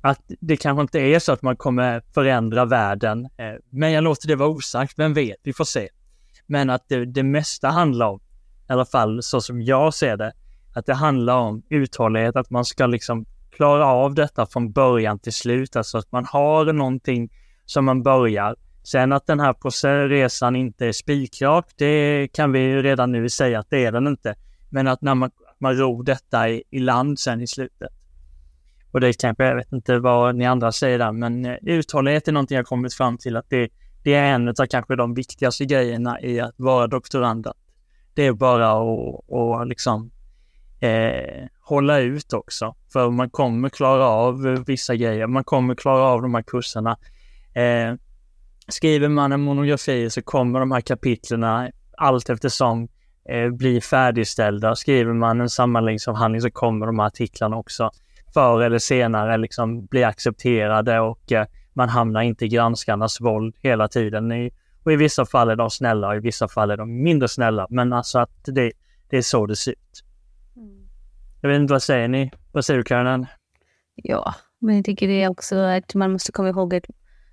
att 0.00 0.20
det 0.40 0.56
kanske 0.56 0.82
inte 0.82 0.98
är 0.98 1.18
så 1.18 1.32
att 1.32 1.42
man 1.42 1.56
kommer 1.56 2.02
förändra 2.14 2.64
världen, 2.64 3.24
eh, 3.36 3.54
men 3.70 3.92
jag 3.92 4.04
låter 4.04 4.28
det 4.28 4.36
vara 4.36 4.48
osagt, 4.48 4.94
vem 4.96 5.14
vet, 5.14 5.36
vi 5.42 5.52
får 5.52 5.64
se. 5.64 5.88
Men 6.46 6.70
att 6.70 6.88
det, 6.88 7.04
det 7.04 7.22
mesta 7.22 7.68
handlar 7.68 8.06
om, 8.06 8.20
i 8.68 8.72
alla 8.72 8.84
fall 8.84 9.22
så 9.22 9.40
som 9.40 9.62
jag 9.62 9.94
ser 9.94 10.16
det, 10.16 10.32
att 10.74 10.86
det 10.86 10.94
handlar 10.94 11.36
om 11.36 11.62
uthållighet, 11.68 12.36
att 12.36 12.50
man 12.50 12.64
ska 12.64 12.86
liksom 12.86 13.26
klara 13.50 13.86
av 13.86 14.14
detta 14.14 14.46
från 14.46 14.72
början 14.72 15.18
till 15.18 15.32
slut, 15.32 15.76
alltså 15.76 15.98
att 15.98 16.12
man 16.12 16.24
har 16.24 16.72
någonting 16.72 17.30
som 17.64 17.84
man 17.84 18.02
börjar. 18.02 18.56
Sen 18.82 19.12
att 19.12 19.26
den 19.26 19.40
här 19.40 20.08
resan 20.08 20.56
inte 20.56 20.86
är 20.86 20.92
spikrak, 20.92 21.66
det 21.76 22.28
kan 22.32 22.52
vi 22.52 22.60
ju 22.60 22.82
redan 22.82 23.12
nu 23.12 23.28
säga 23.28 23.58
att 23.58 23.70
det 23.70 23.84
är 23.84 23.92
den 23.92 24.06
inte. 24.06 24.34
Men 24.70 24.88
att 24.88 25.02
när 25.02 25.14
man, 25.14 25.30
man 25.58 25.76
ror 25.76 26.04
detta 26.04 26.48
i, 26.48 26.62
i 26.70 26.78
land 26.78 27.18
sen 27.18 27.40
i 27.40 27.46
slutet. 27.46 27.90
Och 28.92 29.00
det 29.00 29.20
kanske, 29.20 29.44
jag 29.44 29.56
vet 29.56 29.72
inte 29.72 29.98
vad 29.98 30.36
ni 30.36 30.46
andra 30.46 30.72
säger 30.72 30.98
där, 30.98 31.12
men 31.12 31.44
eh, 31.44 31.56
uthållighet 31.62 32.28
är 32.28 32.32
någonting 32.32 32.56
jag 32.56 32.66
kommit 32.66 32.94
fram 32.94 33.18
till 33.18 33.36
att 33.36 33.46
det, 33.48 33.68
det 34.02 34.14
är 34.14 34.34
en 34.34 34.48
av 34.48 34.66
kanske 34.70 34.96
de 34.96 35.14
viktigaste 35.14 35.64
grejerna 35.64 36.20
i 36.20 36.40
att 36.40 36.54
vara 36.56 36.86
doktorand. 36.86 37.46
Det 38.14 38.26
är 38.26 38.32
bara 38.32 38.70
att, 38.70 39.24
och 39.26 39.66
liksom 39.66 40.10
eh, 40.80 41.46
hålla 41.60 41.98
ut 41.98 42.32
också, 42.32 42.74
för 42.92 43.10
man 43.10 43.30
kommer 43.30 43.68
klara 43.68 44.06
av 44.06 44.64
vissa 44.66 44.94
grejer. 44.94 45.26
Man 45.26 45.44
kommer 45.44 45.74
klara 45.74 46.02
av 46.02 46.22
de 46.22 46.34
här 46.34 46.42
kurserna. 46.42 46.96
Eh, 47.54 47.94
skriver 48.68 49.08
man 49.08 49.32
en 49.32 49.40
monografi 49.40 50.10
så 50.10 50.22
kommer 50.22 50.60
de 50.60 50.72
här 50.72 50.80
kapitlerna 50.80 51.70
allt 51.96 52.30
eftersom 52.30 52.88
eh, 53.28 53.50
bli 53.50 53.80
färdigställda. 53.80 54.76
Skriver 54.76 55.12
man 55.12 55.40
en 55.40 55.50
sammanläggningsavhandling 55.50 56.40
så 56.40 56.50
kommer 56.50 56.86
de 56.86 56.98
här 56.98 57.06
artiklarna 57.06 57.56
också 57.56 57.90
förr 58.34 58.62
eller 58.62 58.78
senare 58.78 59.36
liksom 59.36 59.86
bli 59.86 60.04
accepterade 60.04 61.00
och 61.00 61.32
eh, 61.32 61.46
man 61.72 61.88
hamnar 61.88 62.22
inte 62.22 62.44
i 62.44 62.48
granskarnas 62.48 63.20
våld 63.20 63.56
hela 63.62 63.88
tiden. 63.88 64.32
I, 64.32 64.50
och 64.84 64.92
i 64.92 64.96
vissa 64.96 65.26
fall 65.26 65.50
är 65.50 65.56
de 65.56 65.70
snälla 65.70 66.08
och 66.08 66.16
i 66.16 66.20
vissa 66.20 66.48
fall 66.48 66.70
är 66.70 66.76
de 66.76 67.02
mindre 67.02 67.28
snälla. 67.28 67.66
Men 67.70 67.92
alltså 67.92 68.18
att 68.18 68.44
det, 68.44 68.72
det 69.10 69.16
är 69.16 69.22
så 69.22 69.46
det 69.46 69.56
ser 69.56 69.70
ut. 69.70 70.04
Mm. 70.56 70.88
Jag 71.40 71.48
vet 71.48 71.60
inte, 71.60 71.72
vad 71.72 71.82
säger 71.82 72.08
ni? 72.08 72.30
Vad 72.52 72.64
säger 72.64 72.78
du 72.78 72.84
Karin? 72.84 73.26
Ja, 73.94 74.34
men 74.58 74.76
jag 74.76 74.84
tycker 74.84 75.08
det 75.08 75.22
är 75.22 75.30
också 75.30 75.56
att 75.56 75.94
man 75.94 76.12
måste 76.12 76.32
komma 76.32 76.48
ihåg 76.48 76.74
att 76.74 76.84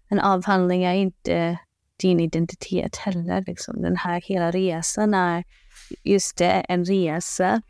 en 0.10 0.20
avhandling 0.20 0.84
är 0.84 0.94
inte 0.94 1.58
din 1.98 2.20
identitet 2.20 2.96
heller. 2.96 3.44
Liksom. 3.48 3.82
Den 3.82 3.98
här 3.98 4.22
hela 4.22 4.52
resan 4.52 5.14
är 5.14 5.44
just 6.04 6.38
det, 6.38 6.52
en 6.52 6.86
resa 6.86 7.62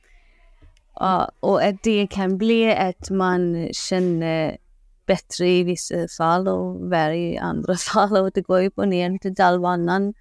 Ja, 1.00 1.32
och 1.40 1.64
att 1.64 1.84
det 1.84 2.08
kan 2.08 2.38
bli 2.38 2.76
att 2.76 3.10
man 3.10 3.70
känner 3.74 4.58
bättre 5.06 5.48
i 5.50 5.64
vissa 5.64 6.08
fall 6.18 6.48
och 6.48 6.92
värre 6.92 7.18
i 7.18 7.38
andra 7.38 7.76
fall. 7.94 8.18
Och 8.18 8.32
det 8.34 8.42
går 8.42 8.64
upp 8.66 8.78
och 8.78 8.88
ner 8.88 9.18
till 9.18 9.42
all 9.42 10.14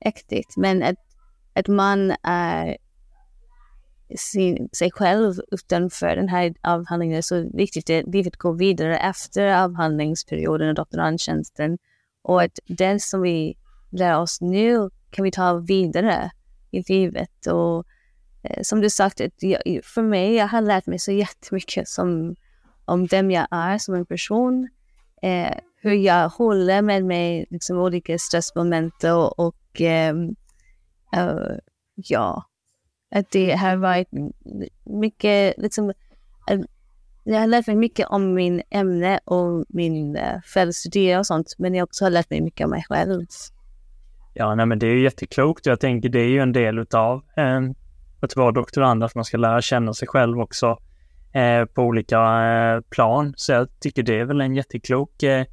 äktigt. 0.00 0.56
Men 0.56 0.82
att, 0.82 0.96
att 1.54 1.68
man 1.68 2.14
är 2.22 2.76
sin, 4.16 4.68
sig 4.72 4.90
själv 4.90 5.34
utanför 5.50 6.16
den 6.16 6.28
här 6.28 6.54
avhandlingen 6.62 7.18
är 7.18 7.22
så 7.22 7.50
viktigt. 7.54 7.90
att 7.90 8.14
livet 8.14 8.36
går 8.36 8.54
vidare 8.54 8.98
efter 8.98 9.62
avhandlingsperioden 9.64 10.68
och 10.68 10.74
doktorandtjänsten. 10.74 11.78
Och 12.22 12.42
att 12.42 12.58
det 12.66 13.02
som 13.02 13.22
vi 13.22 13.56
lär 13.90 14.18
oss 14.18 14.40
nu 14.40 14.90
kan 15.10 15.22
vi 15.22 15.30
ta 15.30 15.54
vidare 15.54 16.30
i 16.70 16.82
livet. 16.92 17.46
Och 17.46 17.86
Eh, 18.42 18.62
som 18.62 18.80
du 18.80 18.90
sagt, 18.90 19.20
för 19.84 20.02
mig, 20.02 20.34
jag 20.34 20.48
har 20.48 20.60
lärt 20.60 20.86
mig 20.86 20.98
så 20.98 21.12
jättemycket 21.12 21.88
som, 21.88 22.36
om 22.84 23.06
vem 23.06 23.30
jag 23.30 23.46
är 23.50 23.78
som 23.78 23.94
en 23.94 24.06
person. 24.06 24.68
Eh, 25.22 25.56
hur 25.82 25.94
jag 25.94 26.28
håller 26.28 26.82
med 26.82 27.04
mig, 27.04 27.46
liksom 27.50 27.78
olika 27.78 28.18
stressmoment 28.18 29.04
och, 29.04 29.38
och 29.38 29.80
ehm, 29.80 30.34
eh, 31.16 31.26
uh, 31.26 31.58
ja, 31.94 32.44
att 33.14 33.30
det 33.30 33.52
har 33.52 33.76
varit 33.76 34.08
mycket, 34.84 35.54
liksom, 35.58 35.92
jag 37.24 37.40
har 37.40 37.46
lärt 37.46 37.66
mig 37.66 37.76
mycket 37.76 38.06
om 38.08 38.34
min 38.34 38.62
ämne 38.70 39.20
och 39.24 39.64
min 39.68 40.16
uh, 40.16 41.18
och 41.18 41.26
sånt, 41.26 41.54
men 41.58 41.74
jag 41.74 41.84
också 41.84 42.04
har 42.04 42.10
lärt 42.10 42.30
mig 42.30 42.40
mycket 42.40 42.64
om 42.64 42.70
mig 42.70 42.84
själv. 42.88 43.26
Ja, 44.34 44.54
nej, 44.54 44.66
men 44.66 44.78
det 44.78 44.86
är 44.86 44.94
ju 44.94 45.02
jätteklokt. 45.02 45.66
Jag 45.66 45.80
tänker 45.80 46.08
det 46.08 46.20
är 46.20 46.28
ju 46.28 46.38
en 46.38 46.52
del 46.52 46.78
utav 46.78 47.22
eh, 47.36 47.60
att 48.20 48.36
vara 48.36 48.52
doktorand, 48.52 49.04
att 49.04 49.14
man 49.14 49.24
ska 49.24 49.36
lära 49.36 49.62
känna 49.62 49.94
sig 49.94 50.08
själv 50.08 50.40
också 50.40 50.78
eh, 51.32 51.64
på 51.64 51.82
olika 51.82 52.18
eh, 52.18 52.80
plan. 52.80 53.34
Så 53.36 53.52
jag 53.52 53.68
tycker 53.80 54.02
det 54.02 54.20
är 54.20 54.24
väl 54.24 54.40
en 54.40 54.54
jätteklok 54.54 55.22
eh, 55.22 55.44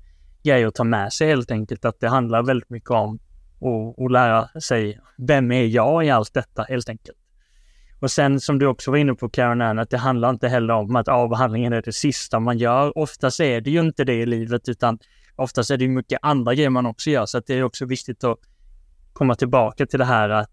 grej 0.44 0.64
att 0.64 0.76
ta 0.76 0.84
med 0.84 1.14
sig 1.14 1.28
helt 1.28 1.52
enkelt, 1.52 1.86
att 1.86 2.00
det 2.00 2.08
handlar 2.08 2.44
väldigt 2.44 2.70
mycket 2.70 2.92
om 2.92 3.20
att, 3.62 4.06
att 4.06 4.12
lära 4.12 4.48
sig 4.62 5.00
vem 5.18 5.52
är 5.52 5.66
jag 5.66 6.06
i 6.06 6.10
allt 6.10 6.34
detta 6.34 6.64
helt 6.64 6.90
enkelt. 6.90 7.18
Och 8.00 8.12
sen 8.12 8.40
som 8.40 8.60
du 8.60 8.68
också 8.68 8.92
var 8.92 8.98
inne 8.98 9.14
på 9.14 9.30
Karen 9.30 9.80
att 9.80 9.90
det 9.90 9.98
handlar 9.98 10.30
inte 10.30 10.48
heller 10.48 10.74
om 10.74 10.96
att 10.96 11.08
avhandlingen 11.08 11.74
är 11.74 11.82
det 11.82 11.94
sista 11.94 12.40
man 12.40 12.58
gör. 12.58 12.98
Oftast 12.98 13.40
är 13.40 13.62
det 13.62 13.72
ju 13.72 13.80
inte 13.80 14.04
det 14.04 14.14
i 14.14 14.26
livet, 14.26 14.70
utan 14.70 15.00
oftast 15.36 15.72
är 15.72 15.78
det 15.78 15.88
mycket 15.88 16.20
andra 16.22 16.56
grejer 16.56 16.70
man 16.70 16.86
också 16.86 17.10
gör. 17.10 17.26
Så 17.26 17.38
att 17.38 17.48
det 17.48 17.54
är 17.54 17.64
också 17.64 17.86
viktigt 17.86 18.24
att 18.24 18.38
komma 19.14 19.36
tillbaka 19.36 19.86
till 19.86 20.00
det 20.00 20.06
här 20.06 20.30
att 20.30 20.50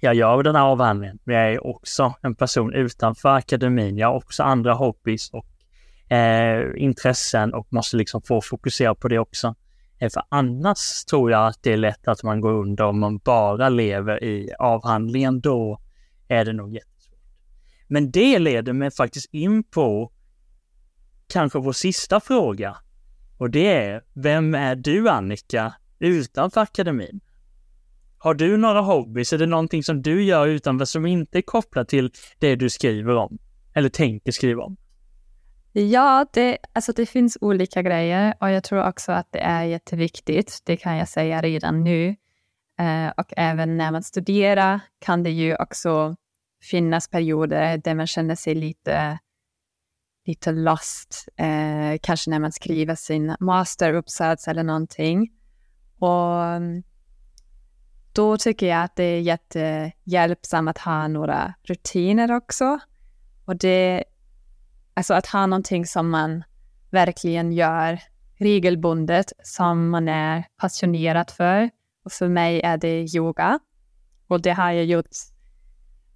jag 0.00 0.14
gör 0.14 0.42
den 0.42 0.56
här 0.56 0.62
avhandlingen, 0.62 1.18
men 1.24 1.36
jag 1.36 1.52
är 1.52 1.66
också 1.66 2.14
en 2.22 2.34
person 2.34 2.74
utanför 2.74 3.28
akademin. 3.28 3.98
Jag 3.98 4.08
har 4.08 4.14
också 4.14 4.42
andra 4.42 4.74
hobbys 4.74 5.30
och 5.30 5.46
eh, 6.12 6.72
intressen 6.76 7.54
och 7.54 7.72
måste 7.72 7.96
liksom 7.96 8.22
få 8.22 8.40
fokusera 8.40 8.94
på 8.94 9.08
det 9.08 9.18
också. 9.18 9.54
Eh, 9.98 10.10
för 10.10 10.22
annars 10.28 11.04
tror 11.04 11.30
jag 11.30 11.46
att 11.46 11.62
det 11.62 11.72
är 11.72 11.76
lätt 11.76 12.08
att 12.08 12.22
man 12.22 12.40
går 12.40 12.52
under 12.52 12.84
om 12.84 13.00
man 13.00 13.18
bara 13.18 13.68
lever 13.68 14.24
i 14.24 14.52
avhandlingen. 14.58 15.40
Då 15.40 15.80
är 16.28 16.44
det 16.44 16.52
nog 16.52 16.74
jättesvårt. 16.74 17.20
Men 17.88 18.10
det 18.10 18.38
leder 18.38 18.72
mig 18.72 18.90
faktiskt 18.90 19.34
in 19.34 19.64
på 19.64 20.12
kanske 21.28 21.58
vår 21.58 21.72
sista 21.72 22.20
fråga. 22.20 22.76
Och 23.38 23.50
det 23.50 23.66
är, 23.66 24.02
vem 24.14 24.54
är 24.54 24.76
du 24.76 25.08
Annika 25.08 25.74
utanför 25.98 26.60
akademin? 26.60 27.20
Har 28.26 28.34
du 28.34 28.56
några 28.56 28.80
hobbys? 28.80 29.32
Är 29.32 29.38
det 29.38 29.46
någonting 29.46 29.82
som 29.82 30.02
du 30.02 30.24
gör 30.24 30.46
utanför 30.46 30.84
som 30.84 31.06
inte 31.06 31.38
är 31.38 31.42
kopplat 31.42 31.88
till 31.88 32.10
det 32.38 32.56
du 32.56 32.70
skriver 32.70 33.16
om? 33.16 33.38
Eller 33.74 33.88
tänker 33.88 34.32
skriva 34.32 34.62
om? 34.62 34.76
Ja, 35.72 36.26
det, 36.32 36.58
alltså 36.72 36.92
det 36.92 37.06
finns 37.06 37.38
olika 37.40 37.82
grejer 37.82 38.34
och 38.40 38.50
jag 38.50 38.64
tror 38.64 38.88
också 38.88 39.12
att 39.12 39.32
det 39.32 39.38
är 39.38 39.64
jätteviktigt. 39.64 40.62
Det 40.64 40.76
kan 40.76 40.96
jag 40.96 41.08
säga 41.08 41.42
redan 41.42 41.84
nu. 41.84 42.08
Eh, 42.78 43.08
och 43.16 43.32
även 43.36 43.76
när 43.76 43.92
man 43.92 44.02
studerar 44.02 44.80
kan 44.98 45.22
det 45.22 45.30
ju 45.30 45.56
också 45.56 46.16
finnas 46.62 47.08
perioder 47.08 47.78
där 47.78 47.94
man 47.94 48.06
känner 48.06 48.34
sig 48.34 48.54
lite, 48.54 49.18
lite 50.26 50.52
lost. 50.52 51.28
Eh, 51.36 51.98
kanske 52.02 52.30
när 52.30 52.38
man 52.38 52.52
skriver 52.52 52.94
sin 52.94 53.36
masteruppsats 53.40 54.48
eller 54.48 54.62
någonting. 54.62 55.28
Och 55.98 56.44
mm, 56.44 56.82
då 58.16 58.36
tycker 58.36 58.66
jag 58.66 58.82
att 58.82 58.96
det 58.96 59.04
är 59.04 59.20
jättehjälpsamt 59.20 60.70
att 60.70 60.78
ha 60.78 61.08
några 61.08 61.54
rutiner 61.62 62.32
också. 62.32 62.78
Och 63.44 63.56
det, 63.56 64.04
alltså 64.94 65.14
att 65.14 65.26
ha 65.26 65.46
någonting 65.46 65.86
som 65.86 66.10
man 66.10 66.44
verkligen 66.90 67.52
gör 67.52 68.00
regelbundet, 68.38 69.32
som 69.42 69.90
man 69.90 70.08
är 70.08 70.44
passionerad 70.56 71.30
för. 71.30 71.70
Och 72.04 72.12
för 72.12 72.28
mig 72.28 72.60
är 72.60 72.76
det 72.76 73.16
yoga. 73.16 73.58
Och 74.28 74.42
det 74.42 74.52
har 74.52 74.72
jag 74.72 74.84
gjort 74.84 75.10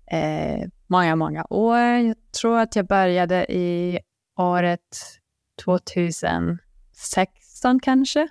eh, 0.07 0.69
många, 0.87 1.17
många 1.17 1.47
år. 1.51 1.79
Jag 1.79 2.17
tror 2.41 2.59
att 2.59 2.77
jag 2.77 2.87
började 2.87 3.53
i 3.53 3.99
året 4.39 5.21
2016 5.65 7.81
kanske, 7.83 8.29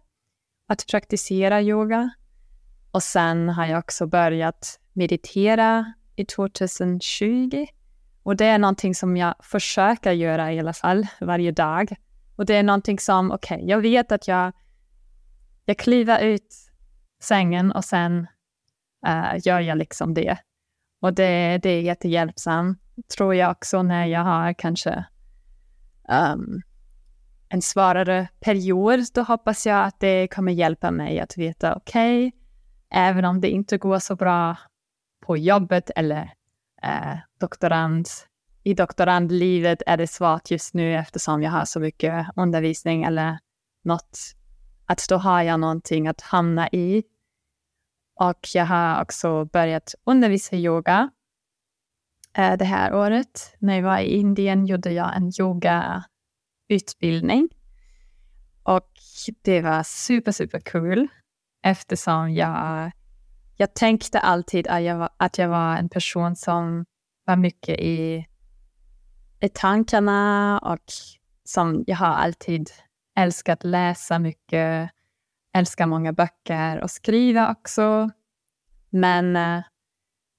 att 0.67 0.87
praktisera 0.87 1.61
yoga. 1.61 2.09
Och 2.91 3.03
sen 3.03 3.49
har 3.49 3.65
jag 3.65 3.79
också 3.79 4.07
börjat 4.07 4.79
meditera 4.93 5.93
i 6.15 6.25
2020. 6.25 7.65
Och 8.23 8.35
det 8.35 8.45
är 8.45 8.57
någonting 8.57 8.95
som 8.95 9.17
jag 9.17 9.35
försöker 9.39 10.11
göra 10.11 10.53
i 10.53 10.59
alla 10.59 10.73
fall 10.73 11.07
varje 11.21 11.51
dag. 11.51 11.95
Och 12.35 12.45
det 12.45 12.55
är 12.55 12.63
någonting 12.63 12.99
som, 12.99 13.31
okej, 13.31 13.55
okay, 13.55 13.69
jag 13.69 13.81
vet 13.81 14.11
att 14.11 14.27
jag, 14.27 14.53
jag 15.65 15.77
kliver 15.77 16.19
ut 16.19 16.55
sängen 17.21 17.71
och 17.71 17.85
sen 17.85 18.27
uh, 19.07 19.33
gör 19.43 19.59
jag 19.59 19.77
liksom 19.77 20.13
det. 20.13 20.37
Och 21.01 21.13
det, 21.13 21.59
det 21.63 21.69
är 21.69 21.81
jättehjälpsamt, 21.81 22.79
tror 23.17 23.35
jag 23.35 23.51
också, 23.51 23.83
när 23.83 24.05
jag 24.05 24.23
har 24.23 24.53
kanske 24.53 25.05
um, 26.09 26.61
en 27.49 27.61
svårare 27.61 28.27
period. 28.39 28.99
Då 29.13 29.21
hoppas 29.21 29.65
jag 29.65 29.85
att 29.85 29.99
det 29.99 30.27
kommer 30.27 30.51
hjälpa 30.51 30.91
mig 30.91 31.19
att 31.19 31.37
veta, 31.37 31.75
okej, 31.75 32.27
okay, 32.27 32.38
även 32.91 33.25
om 33.25 33.41
det 33.41 33.49
inte 33.49 33.77
går 33.77 33.99
så 33.99 34.15
bra 34.15 34.57
på 35.25 35.37
jobbet 35.37 35.91
eller 35.95 36.33
eh, 36.83 37.17
doktorand, 37.39 38.07
i 38.63 38.73
doktorandlivet 38.73 39.81
är 39.85 39.97
det 39.97 40.07
svårt 40.07 40.51
just 40.51 40.73
nu 40.73 40.95
eftersom 40.95 41.43
jag 41.43 41.51
har 41.51 41.65
så 41.65 41.79
mycket 41.79 42.27
undervisning 42.35 43.03
eller 43.03 43.39
något, 43.83 44.19
att 44.85 45.05
då 45.09 45.17
har 45.17 45.41
jag 45.41 45.59
någonting 45.59 46.07
att 46.07 46.21
hamna 46.21 46.69
i. 46.69 47.03
Och 48.15 48.47
jag 48.53 48.65
har 48.65 49.01
också 49.01 49.45
börjat 49.45 49.95
undervisa 50.03 50.55
yoga 50.55 51.09
eh, 52.37 52.57
det 52.57 52.65
här 52.65 52.93
året. 52.93 53.55
När 53.59 53.75
jag 53.75 53.83
var 53.83 53.99
i 53.99 54.17
Indien 54.17 54.65
gjorde 54.65 54.91
jag 54.91 55.15
en 55.15 55.31
yogautbildning. 55.39 57.49
Och 58.63 58.91
det 59.41 59.61
var 59.61 59.83
super, 59.83 60.31
super 60.31 60.59
kul 60.59 61.07
eftersom 61.63 62.33
jag, 62.33 62.91
jag 63.57 63.73
tänkte 63.73 64.19
alltid 64.19 64.67
att 64.67 64.83
jag, 64.83 64.97
var, 64.97 65.09
att 65.17 65.37
jag 65.37 65.49
var 65.49 65.77
en 65.77 65.89
person 65.89 66.35
som 66.35 66.85
var 67.25 67.35
mycket 67.35 67.79
i, 67.79 68.27
i 69.39 69.49
tankarna 69.49 70.59
och 70.59 70.85
som 71.43 71.83
jag 71.87 71.97
har 71.97 72.13
alltid 72.13 72.69
älskat 73.15 73.63
läsa 73.63 74.19
mycket, 74.19 74.89
älskar 75.53 75.85
många 75.85 76.13
böcker 76.13 76.81
och 76.81 76.91
skriva 76.91 77.51
också. 77.51 78.09
Men 78.89 79.35
eh, 79.35 79.61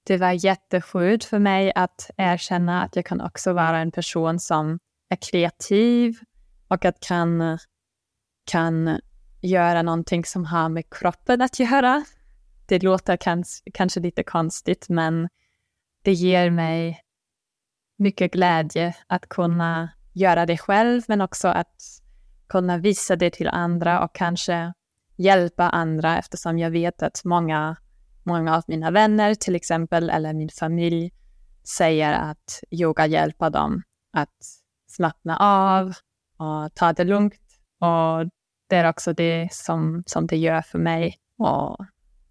det 0.05 0.17
var 0.17 0.45
jätteskönt 0.45 1.23
för 1.23 1.39
mig 1.39 1.71
att 1.75 2.09
erkänna 2.17 2.83
att 2.83 2.95
jag 2.95 3.05
kan 3.05 3.21
också 3.21 3.53
vara 3.53 3.79
en 3.79 3.91
person 3.91 4.39
som 4.39 4.79
är 5.09 5.17
kreativ 5.31 6.19
och 6.67 6.85
att 6.85 6.99
kan, 6.99 7.59
kan 8.45 8.99
göra 9.41 9.81
någonting 9.81 10.25
som 10.25 10.45
har 10.45 10.69
med 10.69 10.89
kroppen 10.89 11.41
att 11.41 11.59
göra. 11.59 12.03
Det 12.65 12.83
låter 12.83 13.17
kans 13.17 13.63
kanske 13.73 13.99
lite 13.99 14.23
konstigt, 14.23 14.89
men 14.89 15.29
det 16.03 16.13
ger 16.13 16.49
mig 16.49 17.01
mycket 17.97 18.31
glädje 18.31 18.95
att 19.07 19.29
kunna 19.29 19.89
göra 20.13 20.45
det 20.45 20.57
själv, 20.57 21.01
men 21.07 21.21
också 21.21 21.47
att 21.47 21.75
kunna 22.47 22.77
visa 22.77 23.15
det 23.15 23.29
till 23.29 23.47
andra 23.47 24.03
och 24.03 24.15
kanske 24.15 24.73
hjälpa 25.15 25.69
andra 25.69 26.17
eftersom 26.17 26.59
jag 26.59 26.71
vet 26.71 27.03
att 27.03 27.21
många, 27.25 27.75
många 28.23 28.55
av 28.57 28.63
mina 28.67 28.91
vänner 28.91 29.35
till 29.35 29.55
exempel, 29.55 30.09
eller 30.09 30.33
min 30.33 30.49
familj, 30.49 31.11
säger 31.63 32.13
att 32.13 32.63
yoga 32.71 33.07
hjälper 33.07 33.49
dem 33.49 33.83
att 34.13 34.37
slappna 34.87 35.37
av 35.37 35.93
och 36.37 36.73
ta 36.75 36.93
det 36.93 37.03
lugnt. 37.03 37.33
Och 37.79 38.29
det 38.71 38.77
är 38.77 38.89
också 38.89 39.13
det 39.13 39.49
som, 39.51 40.03
som 40.05 40.27
det 40.27 40.37
gör 40.37 40.61
för 40.61 40.79
mig. 40.79 41.17
Och, 41.37 41.79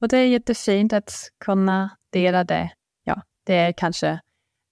och 0.00 0.08
det 0.08 0.18
är 0.18 0.26
jättefint 0.26 0.92
att 0.92 1.12
kunna 1.44 1.90
dela 2.10 2.44
det. 2.44 2.70
Ja, 3.04 3.22
det 3.44 3.54
är 3.54 3.72
kanske 3.72 4.20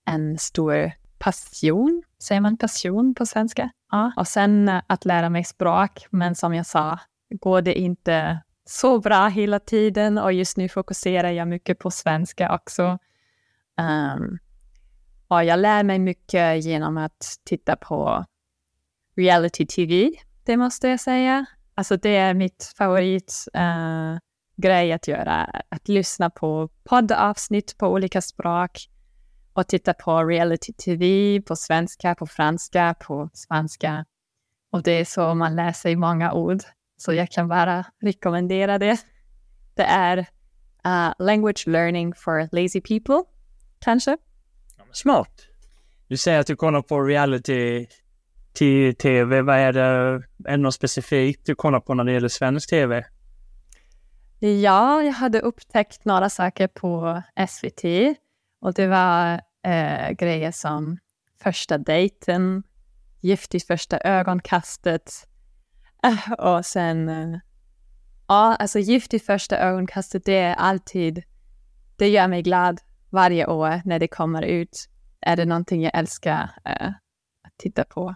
en 0.04 0.38
stor 0.38 0.92
passion. 1.18 2.02
Säger 2.22 2.40
man 2.40 2.56
passion 2.56 3.14
på 3.14 3.26
svenska? 3.26 3.70
Ja. 3.90 4.12
Och 4.16 4.28
sen 4.28 4.68
eh, 4.68 4.82
att 4.86 5.04
lära 5.04 5.30
mig 5.30 5.44
språk. 5.44 6.06
Men 6.10 6.34
som 6.34 6.54
jag 6.54 6.66
sa, 6.66 6.98
går 7.30 7.62
det 7.62 7.78
inte 7.78 8.42
så 8.64 9.00
bra 9.00 9.28
hela 9.28 9.60
tiden 9.60 10.18
och 10.18 10.32
just 10.32 10.56
nu 10.56 10.68
fokuserar 10.68 11.30
jag 11.30 11.48
mycket 11.48 11.78
på 11.78 11.90
svenska 11.90 12.54
också. 12.54 12.98
Um, 13.76 14.38
och 15.28 15.44
jag 15.44 15.58
lär 15.58 15.82
mig 15.82 15.98
mycket 15.98 16.64
genom 16.64 16.96
att 16.96 17.40
titta 17.44 17.76
på 17.76 18.24
reality 19.16 19.66
TV, 19.66 20.10
det 20.44 20.56
måste 20.56 20.88
jag 20.88 21.00
säga. 21.00 21.46
Alltså 21.78 21.96
det 21.96 22.16
är 22.16 22.34
mitt 22.34 22.74
favoritgrej 22.78 24.20
eh, 24.82 24.88
uh, 24.88 24.94
att 24.94 25.08
göra. 25.08 25.44
Att 25.68 25.88
lyssna 25.88 26.30
på 26.30 26.68
poddavsnitt 26.84 27.78
på 27.78 27.86
olika 27.88 28.22
språk 28.22 28.88
och 29.52 29.68
titta 29.68 29.94
på 29.94 30.24
reality 30.24 30.72
tv 30.72 31.40
på 31.40 31.56
svenska, 31.56 32.14
på 32.14 32.26
franska, 32.26 32.94
på 33.00 33.30
spanska. 33.32 34.04
Och 34.72 34.82
det 34.82 34.90
är 34.92 35.04
så 35.04 35.34
man 35.34 35.56
lär 35.56 35.72
sig 35.72 35.96
många 35.96 36.32
ord. 36.32 36.60
Så 36.96 37.12
jag 37.12 37.30
kan 37.30 37.48
bara 37.48 37.84
rekommendera 38.02 38.78
det. 38.78 38.96
Det 39.74 39.82
är 39.82 40.18
uh, 40.86 41.12
language 41.18 41.66
learning 41.66 42.14
for 42.14 42.48
lazy 42.52 42.80
people, 42.80 43.22
kanske. 43.78 44.16
Smart. 44.92 45.46
Du 46.08 46.16
säger 46.16 46.40
att 46.40 46.46
du 46.46 46.56
kollar 46.56 46.82
på 46.82 47.02
reality 47.02 47.86
till 48.58 48.94
tv, 48.94 49.42
vad 49.42 49.56
är 49.56 49.72
det, 49.72 49.80
är 50.44 50.50
det 50.50 50.56
något 50.56 50.74
specifikt 50.74 51.46
du 51.46 51.54
kollar 51.54 51.80
på 51.80 51.94
när 51.94 52.04
det 52.04 52.12
gäller 52.12 52.28
svensk 52.28 52.70
tv? 52.70 53.04
Ja, 54.38 55.02
jag 55.02 55.12
hade 55.12 55.40
upptäckt 55.40 56.04
några 56.04 56.30
saker 56.30 56.68
på 56.68 57.22
SVT 57.48 57.84
och 58.60 58.74
det 58.74 58.86
var 58.86 59.40
eh, 59.62 60.10
grejer 60.10 60.52
som 60.52 60.98
första 61.42 61.78
dejten, 61.78 62.62
gift 63.20 63.54
i 63.54 63.60
första 63.60 63.98
ögonkastet 63.98 65.12
eh, 66.04 66.32
och 66.32 66.66
sen 66.66 67.08
eh, 67.08 67.38
Ja, 68.28 68.54
alltså 68.54 68.78
gift 68.78 69.14
i 69.14 69.18
första 69.18 69.58
ögonkastet, 69.58 70.24
det 70.24 70.38
är 70.38 70.54
alltid, 70.54 71.22
det 71.96 72.08
gör 72.08 72.28
mig 72.28 72.42
glad 72.42 72.80
varje 73.10 73.46
år 73.46 73.82
när 73.84 73.98
det 73.98 74.08
kommer 74.08 74.42
ut. 74.42 74.88
Är 75.20 75.36
det 75.36 75.44
någonting 75.44 75.82
jag 75.82 75.98
älskar 75.98 76.50
äh, 76.64 76.88
att 77.42 77.56
titta 77.56 77.84
på 77.84 78.14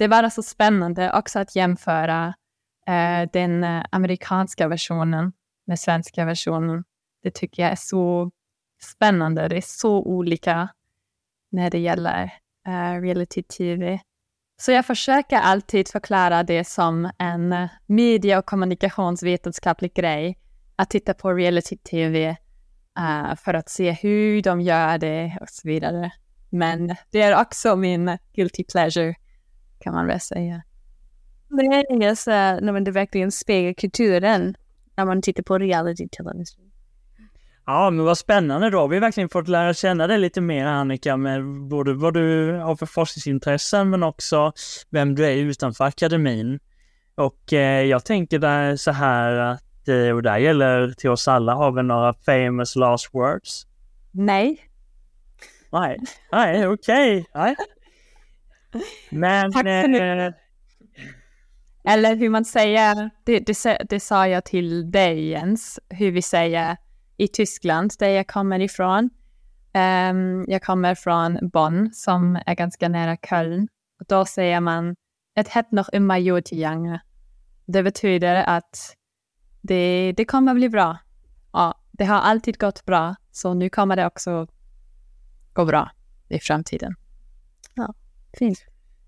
det 0.00 0.08
var 0.08 0.28
så 0.28 0.42
spännande 0.42 1.12
också 1.12 1.38
att 1.38 1.56
jämföra 1.56 2.34
eh, 2.86 3.30
den 3.32 3.64
eh, 3.64 3.84
amerikanska 3.90 4.68
versionen 4.68 5.32
med 5.66 5.78
svenska 5.78 6.24
versionen. 6.24 6.84
Det 7.22 7.30
tycker 7.34 7.62
jag 7.62 7.72
är 7.72 7.76
så 7.76 8.30
spännande. 8.82 9.48
Det 9.48 9.56
är 9.56 9.64
så 9.66 10.02
olika 10.02 10.68
när 11.52 11.70
det 11.70 11.78
gäller 11.78 12.32
eh, 12.66 13.00
reality-tv. 13.00 14.00
Så 14.60 14.72
jag 14.72 14.86
försöker 14.86 15.36
alltid 15.36 15.88
förklara 15.88 16.42
det 16.42 16.64
som 16.64 17.10
en 17.18 17.52
eh, 17.52 17.68
media 17.86 18.38
och 18.38 18.46
kommunikationsvetenskaplig 18.46 19.94
grej, 19.94 20.38
att 20.76 20.90
titta 20.90 21.14
på 21.14 21.32
reality-tv 21.32 22.36
uh, 22.98 23.30
eh, 23.30 23.36
för 23.36 23.54
att 23.54 23.68
se 23.68 23.92
hur 23.92 24.42
de 24.42 24.60
gör 24.60 24.98
det 24.98 25.38
och 25.40 25.48
så 25.48 25.68
vidare. 25.68 26.12
Men 26.50 26.96
det 27.10 27.22
är 27.22 27.40
också 27.40 27.76
min 27.76 28.18
guilty 28.34 28.64
pleasure 28.64 29.14
kan 29.80 29.94
man 29.94 30.06
väl 30.06 30.20
säga. 30.20 30.62
Det 31.48 31.62
är 31.62 31.92
inget 31.92 32.18
så 32.18 32.30
när 32.30 32.80
det 32.80 32.90
verkligen 32.90 33.32
speglar 33.32 33.72
kulturen 33.72 34.56
när 34.96 35.04
man 35.04 35.22
tittar 35.22 35.42
på 35.42 35.58
reality 35.58 36.08
television. 36.08 36.70
Ja, 37.66 37.90
men 37.90 38.04
vad 38.04 38.18
spännande 38.18 38.70
då. 38.70 38.86
Vi 38.86 38.96
har 38.96 39.00
verkligen 39.00 39.28
fått 39.28 39.48
lära 39.48 39.74
känna 39.74 40.06
dig 40.06 40.18
lite 40.18 40.40
mer 40.40 40.66
Annika 40.66 41.16
med 41.16 41.44
både 41.68 41.94
vad 41.94 42.14
du 42.14 42.52
har 42.52 42.76
för 42.76 42.86
forskningsintressen 42.86 43.90
men 43.90 44.02
också 44.02 44.52
vem 44.90 45.14
du 45.14 45.26
är 45.26 45.36
utanför 45.36 45.84
akademin. 45.84 46.60
Och 47.14 47.52
eh, 47.52 47.82
jag 47.86 48.04
tänker 48.04 48.38
där 48.38 48.76
så 48.76 48.90
här 48.90 49.32
att, 49.32 49.88
eh, 49.88 50.10
och 50.14 50.22
där 50.22 50.38
gäller 50.38 50.92
till 50.92 51.10
oss 51.10 51.28
alla, 51.28 51.54
har 51.54 51.72
vi 51.72 51.82
några 51.82 52.12
famous 52.12 52.76
last 52.76 53.14
words? 53.14 53.66
Nej. 54.10 54.60
Nej, 55.72 55.98
nej 56.32 56.66
okej. 56.66 57.26
Okay. 57.34 57.54
Men... 59.10 59.52
Eh, 59.52 60.32
Eller 61.84 62.16
hur 62.16 62.28
man 62.28 62.44
säger, 62.44 63.10
det, 63.24 63.40
det, 63.40 63.78
det 63.88 64.00
sa 64.00 64.28
jag 64.28 64.44
till 64.44 64.90
dig 64.90 65.28
Jens, 65.28 65.80
hur 65.88 66.10
vi 66.10 66.22
säger 66.22 66.76
i 67.16 67.28
Tyskland, 67.28 67.90
där 67.98 68.08
jag 68.08 68.26
kommer 68.26 68.60
ifrån. 68.60 69.10
Um, 69.74 70.44
jag 70.48 70.62
kommer 70.62 70.94
från 70.94 71.38
Bonn, 71.52 71.90
som 71.92 72.38
är 72.46 72.54
ganska 72.54 72.88
nära 72.88 73.16
Köln. 73.16 73.68
Och 74.00 74.06
då 74.08 74.24
säger 74.24 74.60
man 74.60 74.96
ett 75.34 75.48
het 75.48 75.72
noch 75.72 75.88
immer 75.92 76.16
gegangen. 76.16 76.98
Det 77.66 77.82
betyder 77.82 78.44
att 78.46 78.96
det, 79.60 80.12
det 80.16 80.24
kommer 80.24 80.54
bli 80.54 80.68
bra. 80.68 80.98
Ja, 81.52 81.74
det 81.92 82.04
har 82.04 82.18
alltid 82.18 82.58
gått 82.58 82.84
bra, 82.84 83.14
så 83.30 83.54
nu 83.54 83.68
kommer 83.70 83.96
det 83.96 84.06
också 84.06 84.46
gå 85.52 85.64
bra 85.64 85.90
i 86.28 86.38
framtiden. 86.38 86.94
Ja, 87.74 87.94
fint. 88.38 88.58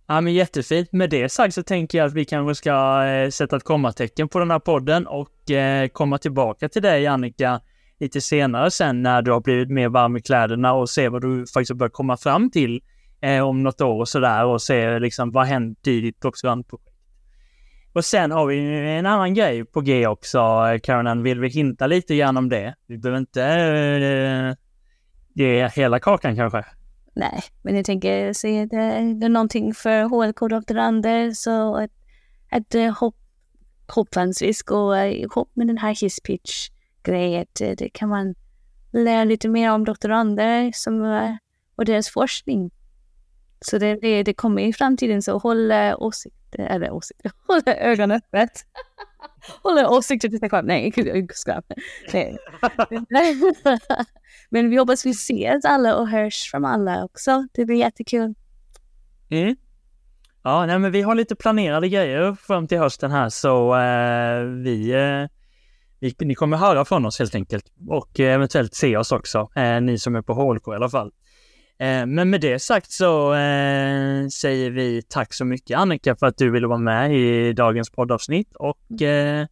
Ja, 0.07 0.21
men 0.21 0.35
jättefint. 0.35 0.93
Med 0.93 1.11
det 1.11 1.29
sagt 1.29 1.55
så 1.55 1.63
tänker 1.63 1.99
jag 1.99 2.07
att 2.07 2.15
vi 2.15 2.25
kanske 2.25 2.55
ska 2.55 3.05
eh, 3.05 3.31
sätta 3.31 3.57
ett 3.57 3.65
kommatecken 3.65 4.29
på 4.29 4.39
den 4.39 4.51
här 4.51 4.59
podden 4.59 5.07
och 5.07 5.51
eh, 5.51 5.89
komma 5.89 6.19
tillbaka 6.19 6.69
till 6.69 6.83
dig 6.83 7.07
Annika 7.07 7.61
lite 8.01 8.21
senare 8.21 8.71
sen 8.71 9.03
när 9.03 9.23
du 9.23 9.33
har 9.33 9.41
blivit 9.41 9.71
mer 9.71 9.89
varm 9.89 10.17
i 10.17 10.23
kläderna 10.23 10.73
och 10.73 10.91
se 10.91 11.09
vad 11.09 11.23
du 11.23 11.47
faktiskt 11.47 11.73
bör 11.79 11.89
komma 11.89 12.17
fram 12.17 12.51
till 12.51 12.83
eh, 13.21 13.41
om 13.41 13.63
något 13.63 13.81
år 13.81 14.01
och 14.01 14.09
sådär 14.09 14.45
och 14.45 14.63
se 14.63 14.99
liksom 14.99 15.31
vad 15.31 15.47
hänt 15.47 15.87
i 15.87 16.01
ditt 16.01 16.21
doktorandprojekt. 16.21 16.89
Och 17.93 18.05
sen 18.05 18.31
har 18.31 18.47
vi 18.47 18.59
en 18.89 19.07
annan 19.07 19.35
grej 19.35 19.65
på 19.65 19.81
G 19.81 20.07
också, 20.07 20.39
eh, 20.39 20.79
Caroline. 20.79 21.23
Vill 21.23 21.41
vi 21.41 21.49
hinta 21.49 21.87
lite 21.87 22.17
grann 22.17 22.37
om 22.37 22.49
det? 22.49 22.75
Vi 22.87 22.99
behöver 22.99 23.19
inte 23.19 23.45
eh, 23.45 24.55
ge 25.35 25.69
hela 25.69 26.01
kakan 26.01 26.37
kanske. 26.37 26.65
Nej, 27.15 27.43
men 27.63 27.77
jag 27.77 27.85
tänker 27.85 28.33
se 28.33 28.67
det, 28.67 28.77
det 29.15 29.27
är 29.27 29.29
någonting 29.29 29.75
för 29.75 30.03
HLK-doktorander 30.03 31.33
så 31.33 31.77
att, 31.77 31.91
att 32.51 32.75
eh, 32.75 32.99
hopp, 32.99 33.17
hoppningsvis 33.89 34.63
gå 34.63 34.97
ihop 34.97 35.51
med 35.55 35.67
den 35.67 35.79
här 35.79 35.95
hisspitch-grejen. 35.95 37.47
Eh, 37.61 37.71
det 37.77 37.89
kan 37.89 38.09
man 38.09 38.35
lära 38.93 39.25
lite 39.25 39.49
mer 39.49 39.71
om 39.71 39.85
doktorander 39.85 40.71
som, 40.75 41.05
eh, 41.05 41.37
och 41.77 41.85
deras 41.85 42.09
forskning. 42.09 42.71
Så 43.61 43.79
det, 43.79 43.95
det, 43.95 44.23
det 44.23 44.35
kommer 44.35 44.63
i 44.63 44.73
framtiden, 44.73 45.23
så 45.23 45.39
håll 45.39 45.73
åsikter, 45.99 46.59
eller 46.59 46.91
åsikter, 46.91 47.33
håll 47.47 47.63
ögonen 47.67 48.17
öppet 48.17 48.67
håll 49.63 49.79
åsikter 49.79 50.29
till 50.29 50.39
sig 50.39 50.51
själv. 50.51 50.67
Nej, 50.67 50.93
skräp. 51.35 51.65
Nej. 53.11 53.41
Men 54.51 54.71
vi 54.71 54.77
hoppas 54.77 55.07
vi 55.07 55.11
ses 55.11 55.65
alla 55.65 55.97
och 55.97 56.09
hörs 56.09 56.51
från 56.51 56.65
alla 56.65 57.05
också. 57.05 57.47
Det 57.53 57.65
blir 57.65 57.77
jättekul. 57.77 58.35
Mm. 59.31 59.57
Ja, 60.45 60.67
nej, 60.67 60.79
men 60.79 60.93
vi 60.93 61.03
har 61.03 61.15
lite 61.15 61.37
planerade 61.37 61.89
grejer 61.89 62.35
fram 62.35 62.69
till 62.69 62.79
hösten 62.79 63.11
här 63.11 63.29
så 63.29 63.75
eh, 63.77 64.43
vi, 64.43 64.93
eh, 64.93 65.29
vi, 66.01 66.15
ni 66.27 66.35
kommer 66.35 66.57
höra 66.57 66.85
från 66.85 67.07
oss 67.07 67.19
helt 67.19 67.35
enkelt 67.35 67.65
och 67.89 68.21
eh, 68.21 68.35
eventuellt 68.35 68.75
se 68.75 68.97
oss 68.97 69.13
också, 69.13 69.49
eh, 69.57 69.81
ni 69.81 69.99
som 69.99 70.17
är 70.17 70.23
på 70.23 70.35
HLK 70.35 70.69
i 70.69 70.71
alla 70.71 70.89
fall. 70.89 71.13
Eh, 71.83 72.07
men 72.07 72.31
med 72.31 72.41
det 72.41 72.59
sagt 72.59 72.91
så 72.91 73.35
eh, 73.35 74.29
säger 74.29 74.71
vi 74.71 75.03
tack 75.03 75.35
så 75.35 75.45
mycket 75.45 75.79
Annika 75.79 76.17
för 76.17 76.27
att 76.27 76.37
du 76.37 76.51
ville 76.51 76.67
vara 76.67 76.79
med 76.79 77.17
i 77.17 77.53
dagens 77.53 77.91
poddavsnitt 77.91 78.57
och 78.57 79.03
eh, 79.03 79.47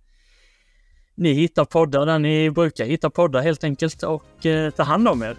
ni 1.15 1.33
hittar 1.33 1.65
poddar 1.65 2.07
där 2.07 2.19
ni 2.19 2.51
brukar 2.51 2.85
hitta 2.85 3.11
poddar 3.11 3.43
helt 3.43 3.65
enkelt 3.65 4.03
och 4.03 4.47
ta 4.77 4.83
hand 4.83 5.09
om 5.09 5.23
er. 5.23 5.37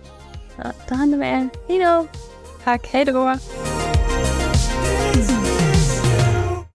Ja, 0.57 0.63
ta 0.87 0.95
hand 0.95 1.15
om 1.15 1.23
er. 1.23 1.49
Hej 1.67 1.79
då! 1.79 2.07
Tack, 2.63 2.87
hej 2.87 3.05
då! 3.05 3.37